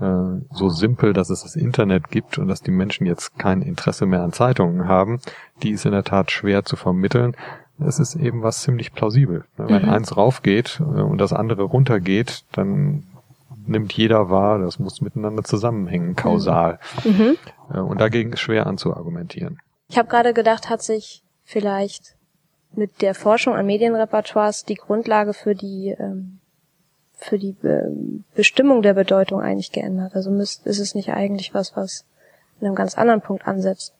[0.00, 4.22] so simpel, dass es das Internet gibt und dass die Menschen jetzt kein Interesse mehr
[4.22, 5.20] an Zeitungen haben,
[5.62, 7.36] die ist in der Tat schwer zu vermitteln.
[7.78, 9.44] Es ist eben was ziemlich plausibel.
[9.56, 9.90] Wenn mhm.
[9.90, 13.04] eins raufgeht äh, und das andere runtergeht, dann
[13.66, 16.78] nimmt jeder wahr, das muss miteinander zusammenhängen, kausal.
[17.04, 17.36] Mhm.
[17.72, 19.58] Äh, und dagegen ist schwer anzuargumentieren.
[19.88, 22.16] Ich habe gerade gedacht, hat sich vielleicht
[22.74, 26.38] mit der Forschung an Medienrepertoires die Grundlage für die ähm,
[27.22, 27.90] für die Be
[28.34, 30.14] Bestimmung der Bedeutung eigentlich geändert.
[30.14, 32.04] Also ist es nicht eigentlich was, was
[32.60, 33.94] in einem ganz anderen Punkt ansetzt.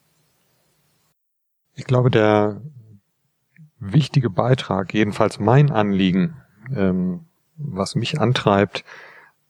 [1.75, 2.61] Ich glaube, der
[3.79, 6.35] wichtige Beitrag, jedenfalls mein Anliegen,
[6.75, 7.25] ähm,
[7.57, 8.83] was mich antreibt,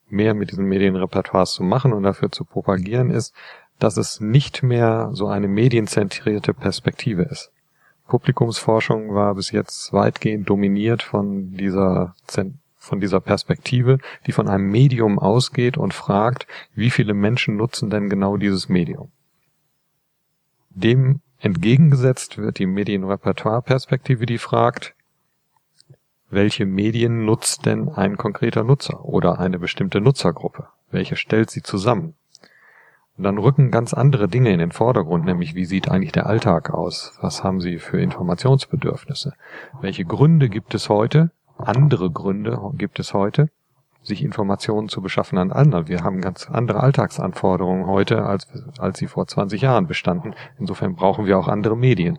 [0.08, 3.34] mehr mit diesen Medienrepertoires zu machen und dafür zu propagieren, ist,
[3.78, 7.50] dass es nicht mehr so eine medienzentrierte Perspektive ist.
[8.06, 12.14] Publikumsforschung war bis jetzt weitgehend dominiert von dieser
[12.84, 18.08] von dieser Perspektive, die von einem Medium ausgeht und fragt, wie viele Menschen nutzen denn
[18.08, 19.10] genau dieses Medium.
[20.70, 24.94] Dem entgegengesetzt wird die Medienrepertoire-Perspektive, die fragt,
[26.30, 30.68] welche Medien nutzt denn ein konkreter Nutzer oder eine bestimmte Nutzergruppe?
[30.90, 32.14] Welche stellt sie zusammen?
[33.16, 36.70] Und dann rücken ganz andere Dinge in den Vordergrund, nämlich wie sieht eigentlich der Alltag
[36.70, 37.16] aus?
[37.20, 39.34] Was haben sie für Informationsbedürfnisse?
[39.80, 43.48] Welche Gründe gibt es heute, andere Gründe gibt es heute,
[44.02, 45.88] sich Informationen zu beschaffen an anderen.
[45.88, 48.46] Wir haben ganz andere Alltagsanforderungen heute, als,
[48.78, 50.34] als sie vor 20 Jahren bestanden.
[50.58, 52.18] Insofern brauchen wir auch andere Medien.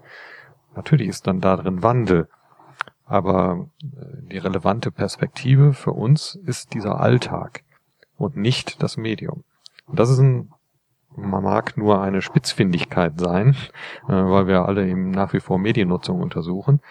[0.75, 2.27] Natürlich ist dann darin Wandel,
[3.05, 7.63] aber äh, die relevante Perspektive für uns ist dieser Alltag
[8.17, 9.43] und nicht das Medium.
[9.85, 10.51] Und das ist ein,
[11.15, 13.55] man mag nur eine Spitzfindigkeit sein,
[14.07, 16.81] äh, weil wir alle eben nach wie vor Mediennutzung untersuchen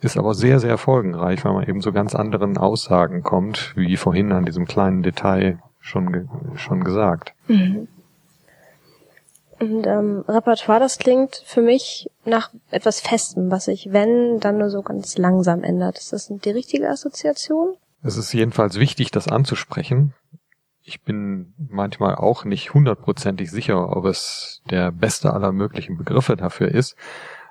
[0.00, 4.32] ist aber sehr, sehr folgenreich, weil man eben zu ganz anderen Aussagen kommt, wie vorhin
[4.32, 6.24] an diesem kleinen Detail schon, ge
[6.56, 7.34] schon gesagt.
[7.46, 7.88] Mhm.
[9.60, 14.70] Und ähm, Repertoire, das klingt für mich nach etwas Festem, was sich, wenn, dann nur
[14.70, 15.98] so ganz langsam ändert.
[15.98, 17.74] Ist das die richtige Assoziation?
[18.02, 20.14] Es ist jedenfalls wichtig, das anzusprechen,
[20.88, 26.68] ich bin manchmal auch nicht hundertprozentig sicher, ob es der beste aller möglichen Begriffe dafür
[26.68, 26.96] ist.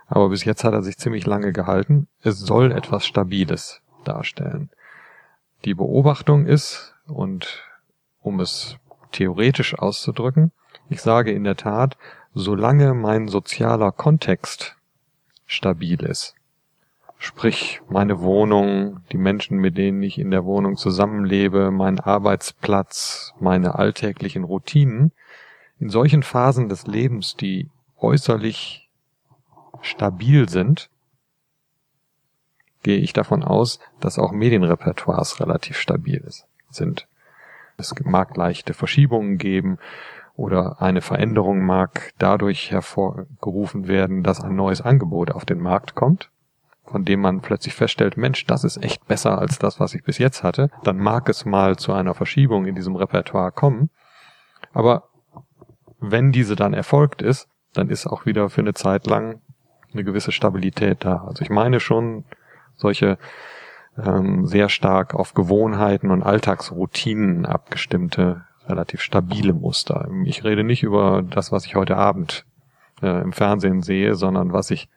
[0.07, 2.07] Aber bis jetzt hat er sich ziemlich lange gehalten.
[2.21, 4.69] Es soll etwas Stabiles darstellen.
[5.65, 7.63] Die Beobachtung ist, und
[8.21, 8.77] um es
[9.11, 10.51] theoretisch auszudrücken,
[10.89, 11.97] ich sage in der Tat,
[12.33, 14.77] solange mein sozialer Kontext
[15.45, 16.37] stabil ist,
[17.19, 23.75] Sprich, meine Wohnung, die Menschen, mit denen ich in der Wohnung zusammenlebe, mein Arbeitsplatz, meine
[23.75, 25.11] alltäglichen Routinen.
[25.79, 28.86] In solchen Phasen des Lebens, die äußerlich
[29.81, 30.89] stabil sind,
[32.83, 36.23] gehe ich davon aus, dass auch Medienrepertoires relativ stabil
[36.69, 37.07] sind.
[37.77, 39.77] Es mag leichte Verschiebungen geben
[40.35, 46.29] oder eine Veränderung mag dadurch hervorgerufen werden, dass ein neues Angebot auf den Markt kommt
[46.87, 50.17] von dem man plötzlich feststellt, Mensch, das ist echt besser als das, was ich bis
[50.17, 53.89] jetzt hatte, dann mag es mal zu einer Verschiebung in diesem Repertoire kommen.
[54.73, 55.09] Aber
[55.99, 59.41] wenn diese dann erfolgt ist, dann ist auch wieder für eine Zeit lang
[59.97, 61.25] eine gewisse Stabilität da.
[61.27, 62.23] Also ich meine schon
[62.75, 63.17] solche
[63.97, 70.09] ähm, sehr stark auf Gewohnheiten und Alltagsroutinen abgestimmte, relativ stabile Muster.
[70.25, 72.45] Ich rede nicht über das, was ich heute Abend
[73.01, 74.89] äh, im Fernsehen sehe, sondern was ich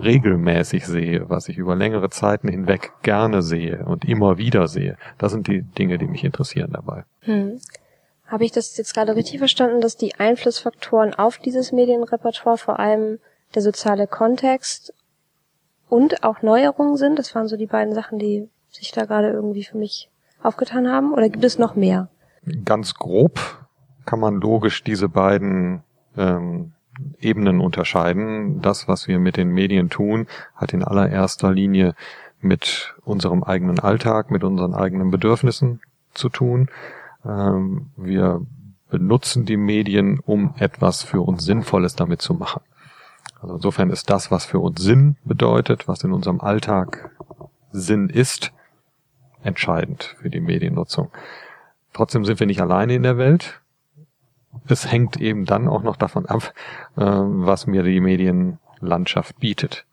[0.00, 4.96] regelmäßig sehe, was ich über längere Zeiten hinweg gerne sehe und immer wieder sehe.
[5.18, 7.04] Das sind die Dinge, die mich interessieren dabei.
[7.22, 7.60] Hm.
[8.26, 13.18] Habe ich das jetzt gerade richtig verstanden, dass die Einflussfaktoren auf dieses Medienrepertoire vor allem
[13.54, 14.92] der soziale Kontext
[15.88, 17.18] und auch Neuerungen sind?
[17.18, 20.10] Das waren so die beiden Sachen, die sich da gerade irgendwie für mich
[20.42, 21.12] aufgetan haben.
[21.12, 22.08] Oder gibt es noch mehr?
[22.64, 23.40] Ganz grob
[24.04, 25.82] kann man logisch diese beiden
[26.16, 26.72] ähm,
[27.18, 28.62] Ebenen unterscheiden.
[28.62, 31.94] Das, was wir mit den Medien tun, hat in allererster Linie
[32.40, 35.80] mit unserem eigenen Alltag, mit unseren eigenen Bedürfnissen
[36.14, 36.70] zu tun.
[37.24, 38.42] Ähm, wir
[38.88, 42.62] benutzen die Medien, um etwas für uns Sinnvolles damit zu machen.
[43.46, 47.10] Also insofern ist das, was für uns Sinn bedeutet, was in unserem Alltag
[47.72, 48.52] Sinn ist,
[49.42, 51.10] entscheidend für die Mediennutzung.
[51.92, 53.60] Trotzdem sind wir nicht alleine in der Welt
[54.68, 56.52] es hängt eben dann auch noch davon ab,
[56.96, 59.86] äh, was mir die Medienlandschaft bietet.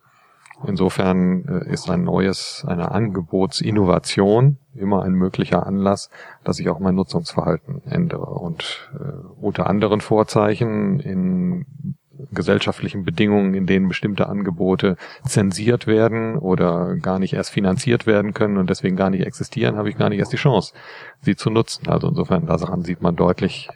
[0.66, 6.10] Insofern äh, ist ein neues, eine Angebotsinnovation immer ein möglicher Anlass,
[6.44, 8.26] dass ich auch mein Nutzungsverhalten ändere.
[8.26, 11.96] Und äh, unter anderen Vorzeichen in
[12.34, 18.58] gesellschaftlichen Bedingungen, in denen bestimmte Angebote zensiert werden oder gar nicht erst finanziert werden können
[18.58, 20.74] und deswegen gar nicht existieren, habe ich gar nicht erst die Chance,
[21.22, 21.88] sie zu nutzen.
[21.88, 23.70] Also insofern daran sieht man deutlich,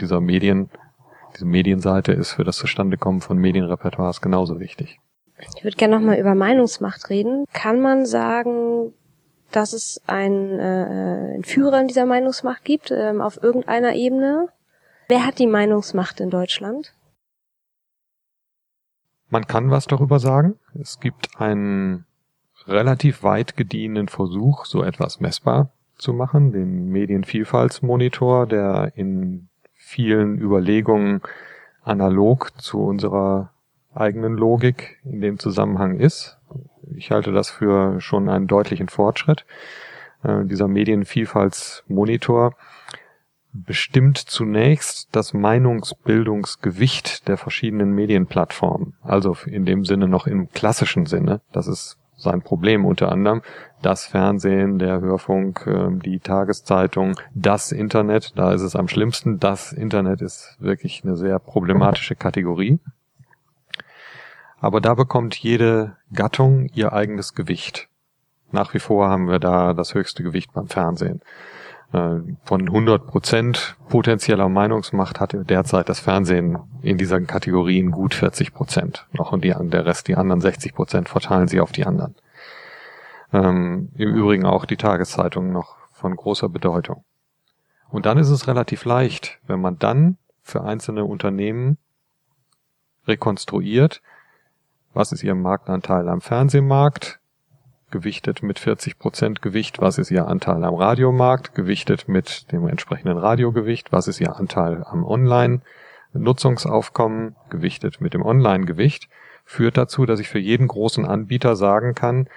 [0.00, 0.70] dieser Medien,
[1.34, 4.98] diese Medienseite ist für das Zustandekommen von Medienrepertoires genauso wichtig.
[5.56, 7.44] Ich würde gerne nochmal über Meinungsmacht reden.
[7.52, 8.92] Kann man sagen,
[9.52, 14.48] dass es einen, äh, einen Führer in dieser Meinungsmacht gibt, ähm, auf irgendeiner Ebene?
[15.08, 16.92] Wer hat die Meinungsmacht in Deutschland?
[19.30, 20.56] Man kann was darüber sagen.
[20.80, 22.04] Es gibt einen
[22.66, 31.22] relativ weit gediehenen Versuch, so etwas messbar zu machen, den Medienvielfaltsmonitor, der in vielen Überlegungen
[31.82, 33.50] analog zu unserer
[33.94, 36.38] eigenen Logik in dem Zusammenhang ist.
[36.94, 39.44] Ich halte das für schon einen deutlichen Fortschritt.
[40.22, 42.54] Äh, dieser Medienvielfaltsmonitor
[43.66, 48.94] bestimmt zunächst das Meinungsbildungsgewicht der verschiedenen Medienplattformen.
[49.02, 51.40] Also in dem Sinne noch im klassischen Sinne.
[51.52, 53.42] Das ist sein Problem unter anderem.
[53.80, 59.38] Das Fernsehen, der Hörfunk, ähm, die Tageszeitung, das Internet, da ist es am schlimmsten.
[59.38, 62.80] Das Internet ist wirklich eine sehr problematische Kategorie.
[64.60, 67.88] Aber da bekommt jede Gattung ihr eigenes Gewicht.
[68.50, 71.20] Nach wie vor haben wir da das höchste Gewicht beim Fernsehen.
[71.92, 78.52] Äh, von 100 Prozent potenzieller Meinungsmacht hatte derzeit das Fernsehen in dieser Kategorien gut 40
[78.52, 79.06] Prozent.
[79.12, 82.14] Noch und die, der Rest, die anderen 60 Prozent verteilen sie auf die anderen.
[83.32, 87.04] Ähm, Im Übrigen auch die Tageszeitung noch von großer Bedeutung.
[87.90, 91.78] Und dann ist es relativ leicht, wenn man dann für einzelne Unternehmen
[93.06, 94.02] rekonstruiert,
[94.92, 97.17] was ist ihr Marktanteil am Fernsehmarkt,
[97.90, 103.18] gewichtet mit 40 Prozent Gewicht, was ist ihr Anteil am Radiomarkt, gewichtet mit dem entsprechenden
[103.18, 109.10] Radiogewicht, was ist ihr Anteil am Online-Nutzungsaufkommen, gewichtet mit dem Online-Gewicht,
[109.44, 112.28] führt dazu, dass ich für jeden großen Anbieter sagen kann,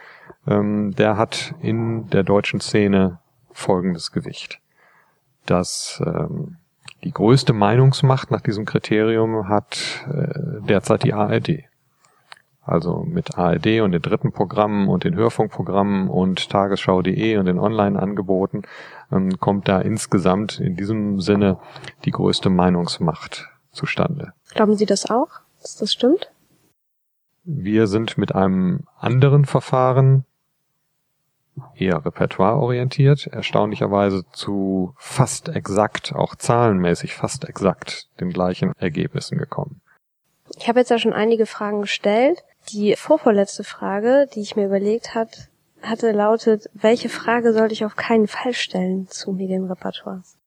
[0.47, 3.20] ähm, der hat in der deutschen Szene
[3.52, 4.60] folgendes Gewicht.
[5.45, 6.58] Das ähm,
[7.04, 11.64] die größte Meinungsmacht nach diesem Kriterium hat äh, derzeit die ARD.
[12.72, 18.63] Also mit ARD und den dritten Programmen und den Hörfunkprogrammen und Tagesschau.de und den Online-Angeboten,
[19.11, 21.57] ähm, kommt da insgesamt in diesem Sinne
[22.05, 24.34] die größte Meinungsmacht zustande.
[24.53, 25.30] Glauben Sie das auch,
[25.61, 26.32] dass das stimmt?
[27.43, 30.26] Wir sind mit einem anderen Verfahren
[31.76, 39.82] eher repertoireorientiert, erstaunlicherweise zu fast exakt, auch zahlenmäßig fast exakt den gleichen Ergebnissen gekommen.
[40.57, 42.43] Ich habe jetzt ja schon einige Fragen gestellt.
[42.70, 45.49] Die vorvorletzte Frage, die ich mir überlegt hat,
[45.82, 50.38] hatte lautet, welche Frage sollte ich auf keinen Fall stellen zu Medienrepertoires?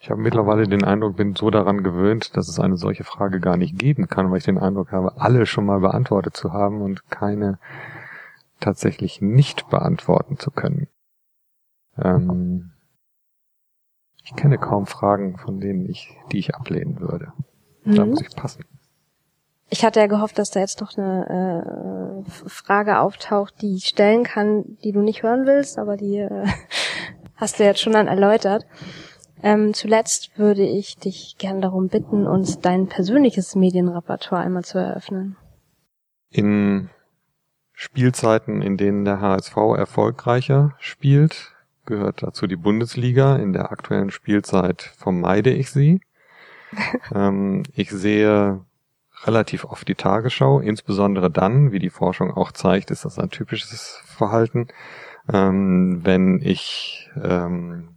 [0.00, 3.56] Ich habe mittlerweile den Eindruck, bin so daran gewöhnt, dass es eine solche Frage gar
[3.56, 7.10] nicht geben kann, weil ich den Eindruck habe, alle schon mal beantwortet zu haben und
[7.10, 7.58] keine
[8.60, 10.88] tatsächlich nicht beantworten zu können.
[11.96, 12.72] Ähm
[14.24, 17.32] ich kenne kaum Fragen, von denen ich, die ich ablehnen würde.
[17.88, 17.94] Mhm.
[17.94, 18.64] Da muss ich passen.
[19.70, 24.24] Ich hatte ja gehofft, dass da jetzt noch eine äh, Frage auftaucht, die ich stellen
[24.24, 26.46] kann, die du nicht hören willst, aber die äh,
[27.36, 28.66] hast du jetzt schon dann erläutert.
[29.42, 35.36] Ähm, zuletzt würde ich dich gern darum bitten, uns dein persönliches Medienrepertoire einmal zu eröffnen.
[36.30, 36.90] In
[37.72, 41.52] Spielzeiten, in denen der HSV erfolgreicher spielt,
[41.86, 43.36] gehört dazu die Bundesliga.
[43.36, 46.00] In der aktuellen Spielzeit vermeide ich sie.
[47.14, 48.64] Ähm, ich sehe
[49.24, 54.00] relativ oft die Tagesschau, insbesondere dann, wie die Forschung auch zeigt, ist das ein typisches
[54.04, 54.68] Verhalten,
[55.32, 57.90] ähm, wenn ich ähm,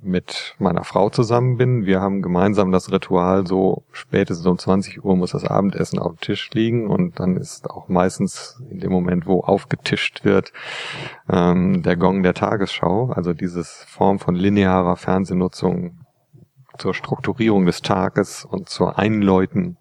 [0.00, 1.84] mit meiner Frau zusammen bin.
[1.84, 6.20] Wir haben gemeinsam das Ritual, so spätestens um 20 Uhr muss das Abendessen auf dem
[6.20, 10.52] Tisch liegen und dann ist auch meistens in dem Moment, wo aufgetischt wird,
[11.28, 15.98] ähm, der Gong der Tagesschau, also dieses Form von linearer Fernsehnutzung
[16.78, 19.76] zur Strukturierung des Tages und zur Einläuten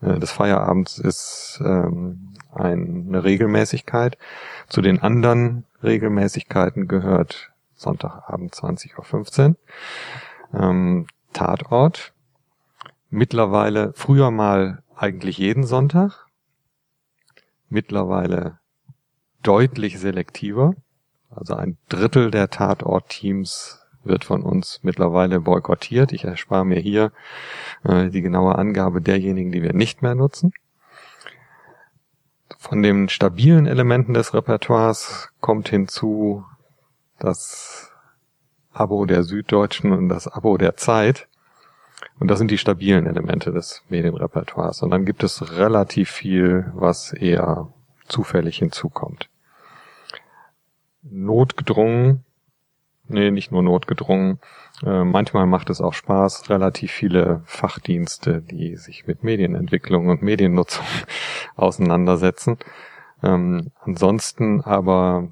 [0.00, 4.16] äh, des Feierabends ist ähm, eine Regelmäßigkeit.
[4.68, 9.56] Zu den anderen Regelmäßigkeiten gehört Sonntagabend 20.15 Uhr.
[10.54, 12.14] Ähm, Tatort.
[13.10, 16.26] Mittlerweile, früher mal eigentlich jeden Sonntag.
[17.68, 18.58] Mittlerweile
[19.42, 20.74] deutlich selektiver.
[21.30, 26.12] Also ein Drittel der Tatort-Teams wird von uns mittlerweile boykottiert.
[26.12, 27.12] Ich erspare mir hier
[27.84, 30.52] äh, die genaue Angabe derjenigen, die wir nicht mehr nutzen.
[32.58, 36.44] Von den stabilen Elementen des Repertoires kommt hinzu
[37.18, 37.92] das
[38.72, 41.28] Abo der Süddeutschen und das Abo der Zeit.
[42.18, 44.82] Und das sind die stabilen Elemente des Medienrepertoires.
[44.82, 47.68] Und dann gibt es relativ viel, was eher
[48.06, 49.28] zufällig hinzukommt.
[51.02, 52.24] Notgedrungen,
[53.08, 54.38] nee, nicht nur notgedrungen,
[54.84, 60.84] äh, manchmal macht es auch Spaß, relativ viele Fachdienste, die sich mit Medienentwicklung und Mediennutzung
[61.56, 62.58] auseinandersetzen.
[63.22, 65.28] Ähm, ansonsten aber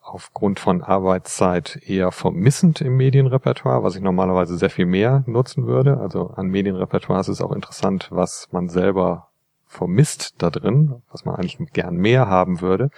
[0.00, 5.98] aufgrund von Arbeitszeit eher vermissend im Medienrepertoire, was ich normalerweise sehr viel mehr nutzen würde.
[5.98, 9.28] Also an Medienrepertoire ist es auch interessant, was man selber
[9.66, 12.90] vermisst da drin, was man eigentlich gern mehr haben würde.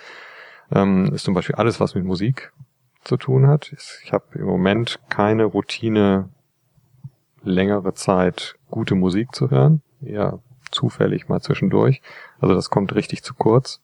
[0.72, 2.52] Ähm, ist zum Beispiel alles, was mit Musik
[3.02, 3.72] zu tun hat.
[4.04, 6.28] Ich habe im Moment keine Routine,
[7.42, 9.82] längere Zeit gute Musik zu hören.
[10.02, 10.40] Eher
[10.70, 12.02] zufällig mal zwischendurch.
[12.40, 13.80] Also das kommt richtig zu kurz.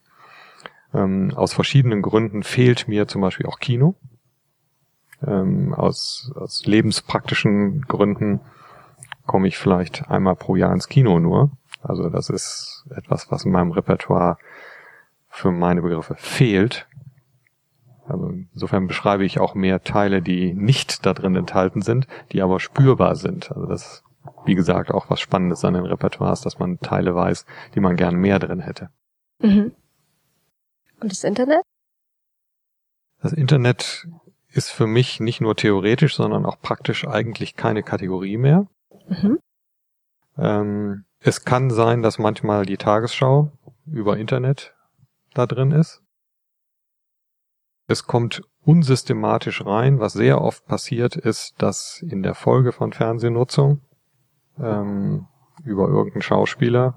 [0.94, 3.94] Ähm, aus verschiedenen Gründen fehlt mir zum Beispiel auch Kino.
[5.26, 8.40] Ähm, aus, aus lebenspraktischen Gründen
[9.26, 11.50] komme ich vielleicht einmal pro Jahr ins Kino nur.
[11.82, 14.38] Also das ist etwas, was in meinem Repertoire
[15.28, 16.86] für meine Begriffe fehlt.
[18.08, 22.60] Also insofern beschreibe ich auch mehr Teile, die nicht da drin enthalten sind, die aber
[22.60, 23.50] spürbar sind.
[23.50, 24.04] Also das,
[24.44, 28.16] wie gesagt, auch was Spannendes an den Repertoires, dass man Teile weiß, die man gern
[28.16, 28.90] mehr drin hätte.
[29.40, 29.72] Mhm.
[31.00, 31.62] Und das Internet?
[33.20, 34.06] Das Internet
[34.50, 38.68] ist für mich nicht nur theoretisch, sondern auch praktisch eigentlich keine Kategorie mehr.
[39.08, 39.38] Mhm.
[40.38, 43.50] Ähm, es kann sein, dass manchmal die Tagesschau
[43.86, 44.74] über Internet
[45.34, 46.02] da drin ist.
[47.88, 50.00] Es kommt unsystematisch rein.
[50.00, 53.80] Was sehr oft passiert ist, dass in der Folge von Fernsehnutzung
[54.60, 55.26] ähm,
[55.64, 56.94] über irgendeinen Schauspieler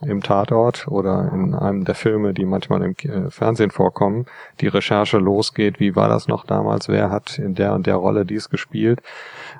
[0.00, 4.26] im Tatort oder in einem der Filme, die manchmal im äh, Fernsehen vorkommen,
[4.60, 8.24] die Recherche losgeht, wie war das noch damals, wer hat in der und der Rolle
[8.24, 9.00] dies gespielt,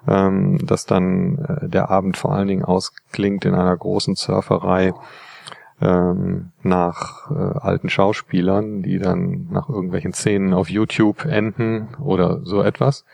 [0.07, 4.93] ähm, dass dann äh, der Abend vor allen Dingen ausklingt in einer großen Surferei
[5.81, 12.63] ähm, nach äh, alten Schauspielern, die dann nach irgendwelchen Szenen auf YouTube enden oder so
[12.63, 13.05] etwas.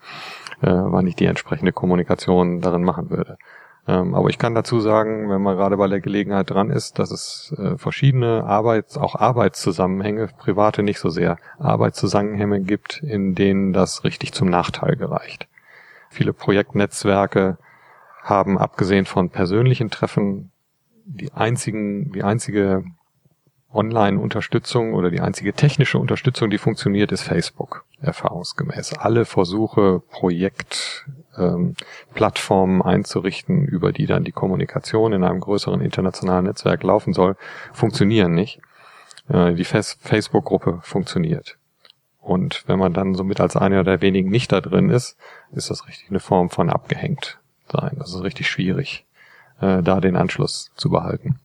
[0.61, 3.38] äh, wann ich die entsprechende Kommunikation darin machen würde.
[3.88, 7.11] Ähm, aber ich kann dazu sagen, wenn man gerade bei der Gelegenheit dran ist, dass
[7.11, 14.03] es äh, verschiedene Arbeits-, auch Arbeitszusammenhänge, private nicht so sehr, Arbeitszusammenhänge gibt, in denen das
[14.03, 15.47] richtig zum Nachteil gereicht.
[16.09, 17.57] Viele Projektnetzwerke
[18.23, 20.51] haben abgesehen von persönlichen Treffen
[21.05, 22.83] die einzigen, die einzige
[23.78, 28.97] Online-Unterstützung oder die einzige technische Unterstützung, die funktioniert, ist Facebook, erfahrungsgemäß.
[28.97, 36.82] Alle Versuche, Projektplattformen ähm, einzurichten, über die dann die Kommunikation in einem größeren internationalen Netzwerk
[36.84, 37.36] laufen soll,
[37.71, 38.59] funktionieren nicht.
[39.30, 41.57] Äh, die Facebook-Gruppe funktioniert.
[42.19, 45.17] Und wenn man dann somit als einer der wenigen nicht da drin ist,
[45.51, 47.39] ist das richtig eine Form von abgehängt
[47.71, 47.95] sein.
[47.99, 49.05] Das ist richtig schwierig,
[49.61, 51.39] äh, da den Anschluss zu behalten.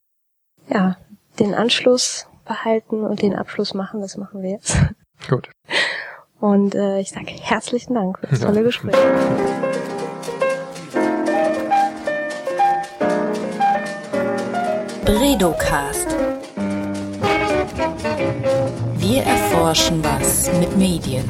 [0.69, 0.97] Ja,
[1.39, 4.77] den Anschluss behalten und den Abschluss machen, das machen wir jetzt.
[5.29, 5.49] Gut.
[6.41, 8.63] Und äh, ich sage herzlichen Dank für das tolle ja.
[8.63, 8.97] Gespräch.
[15.05, 16.17] Bredocast.
[18.97, 21.25] Wir erforschen was mit Medien.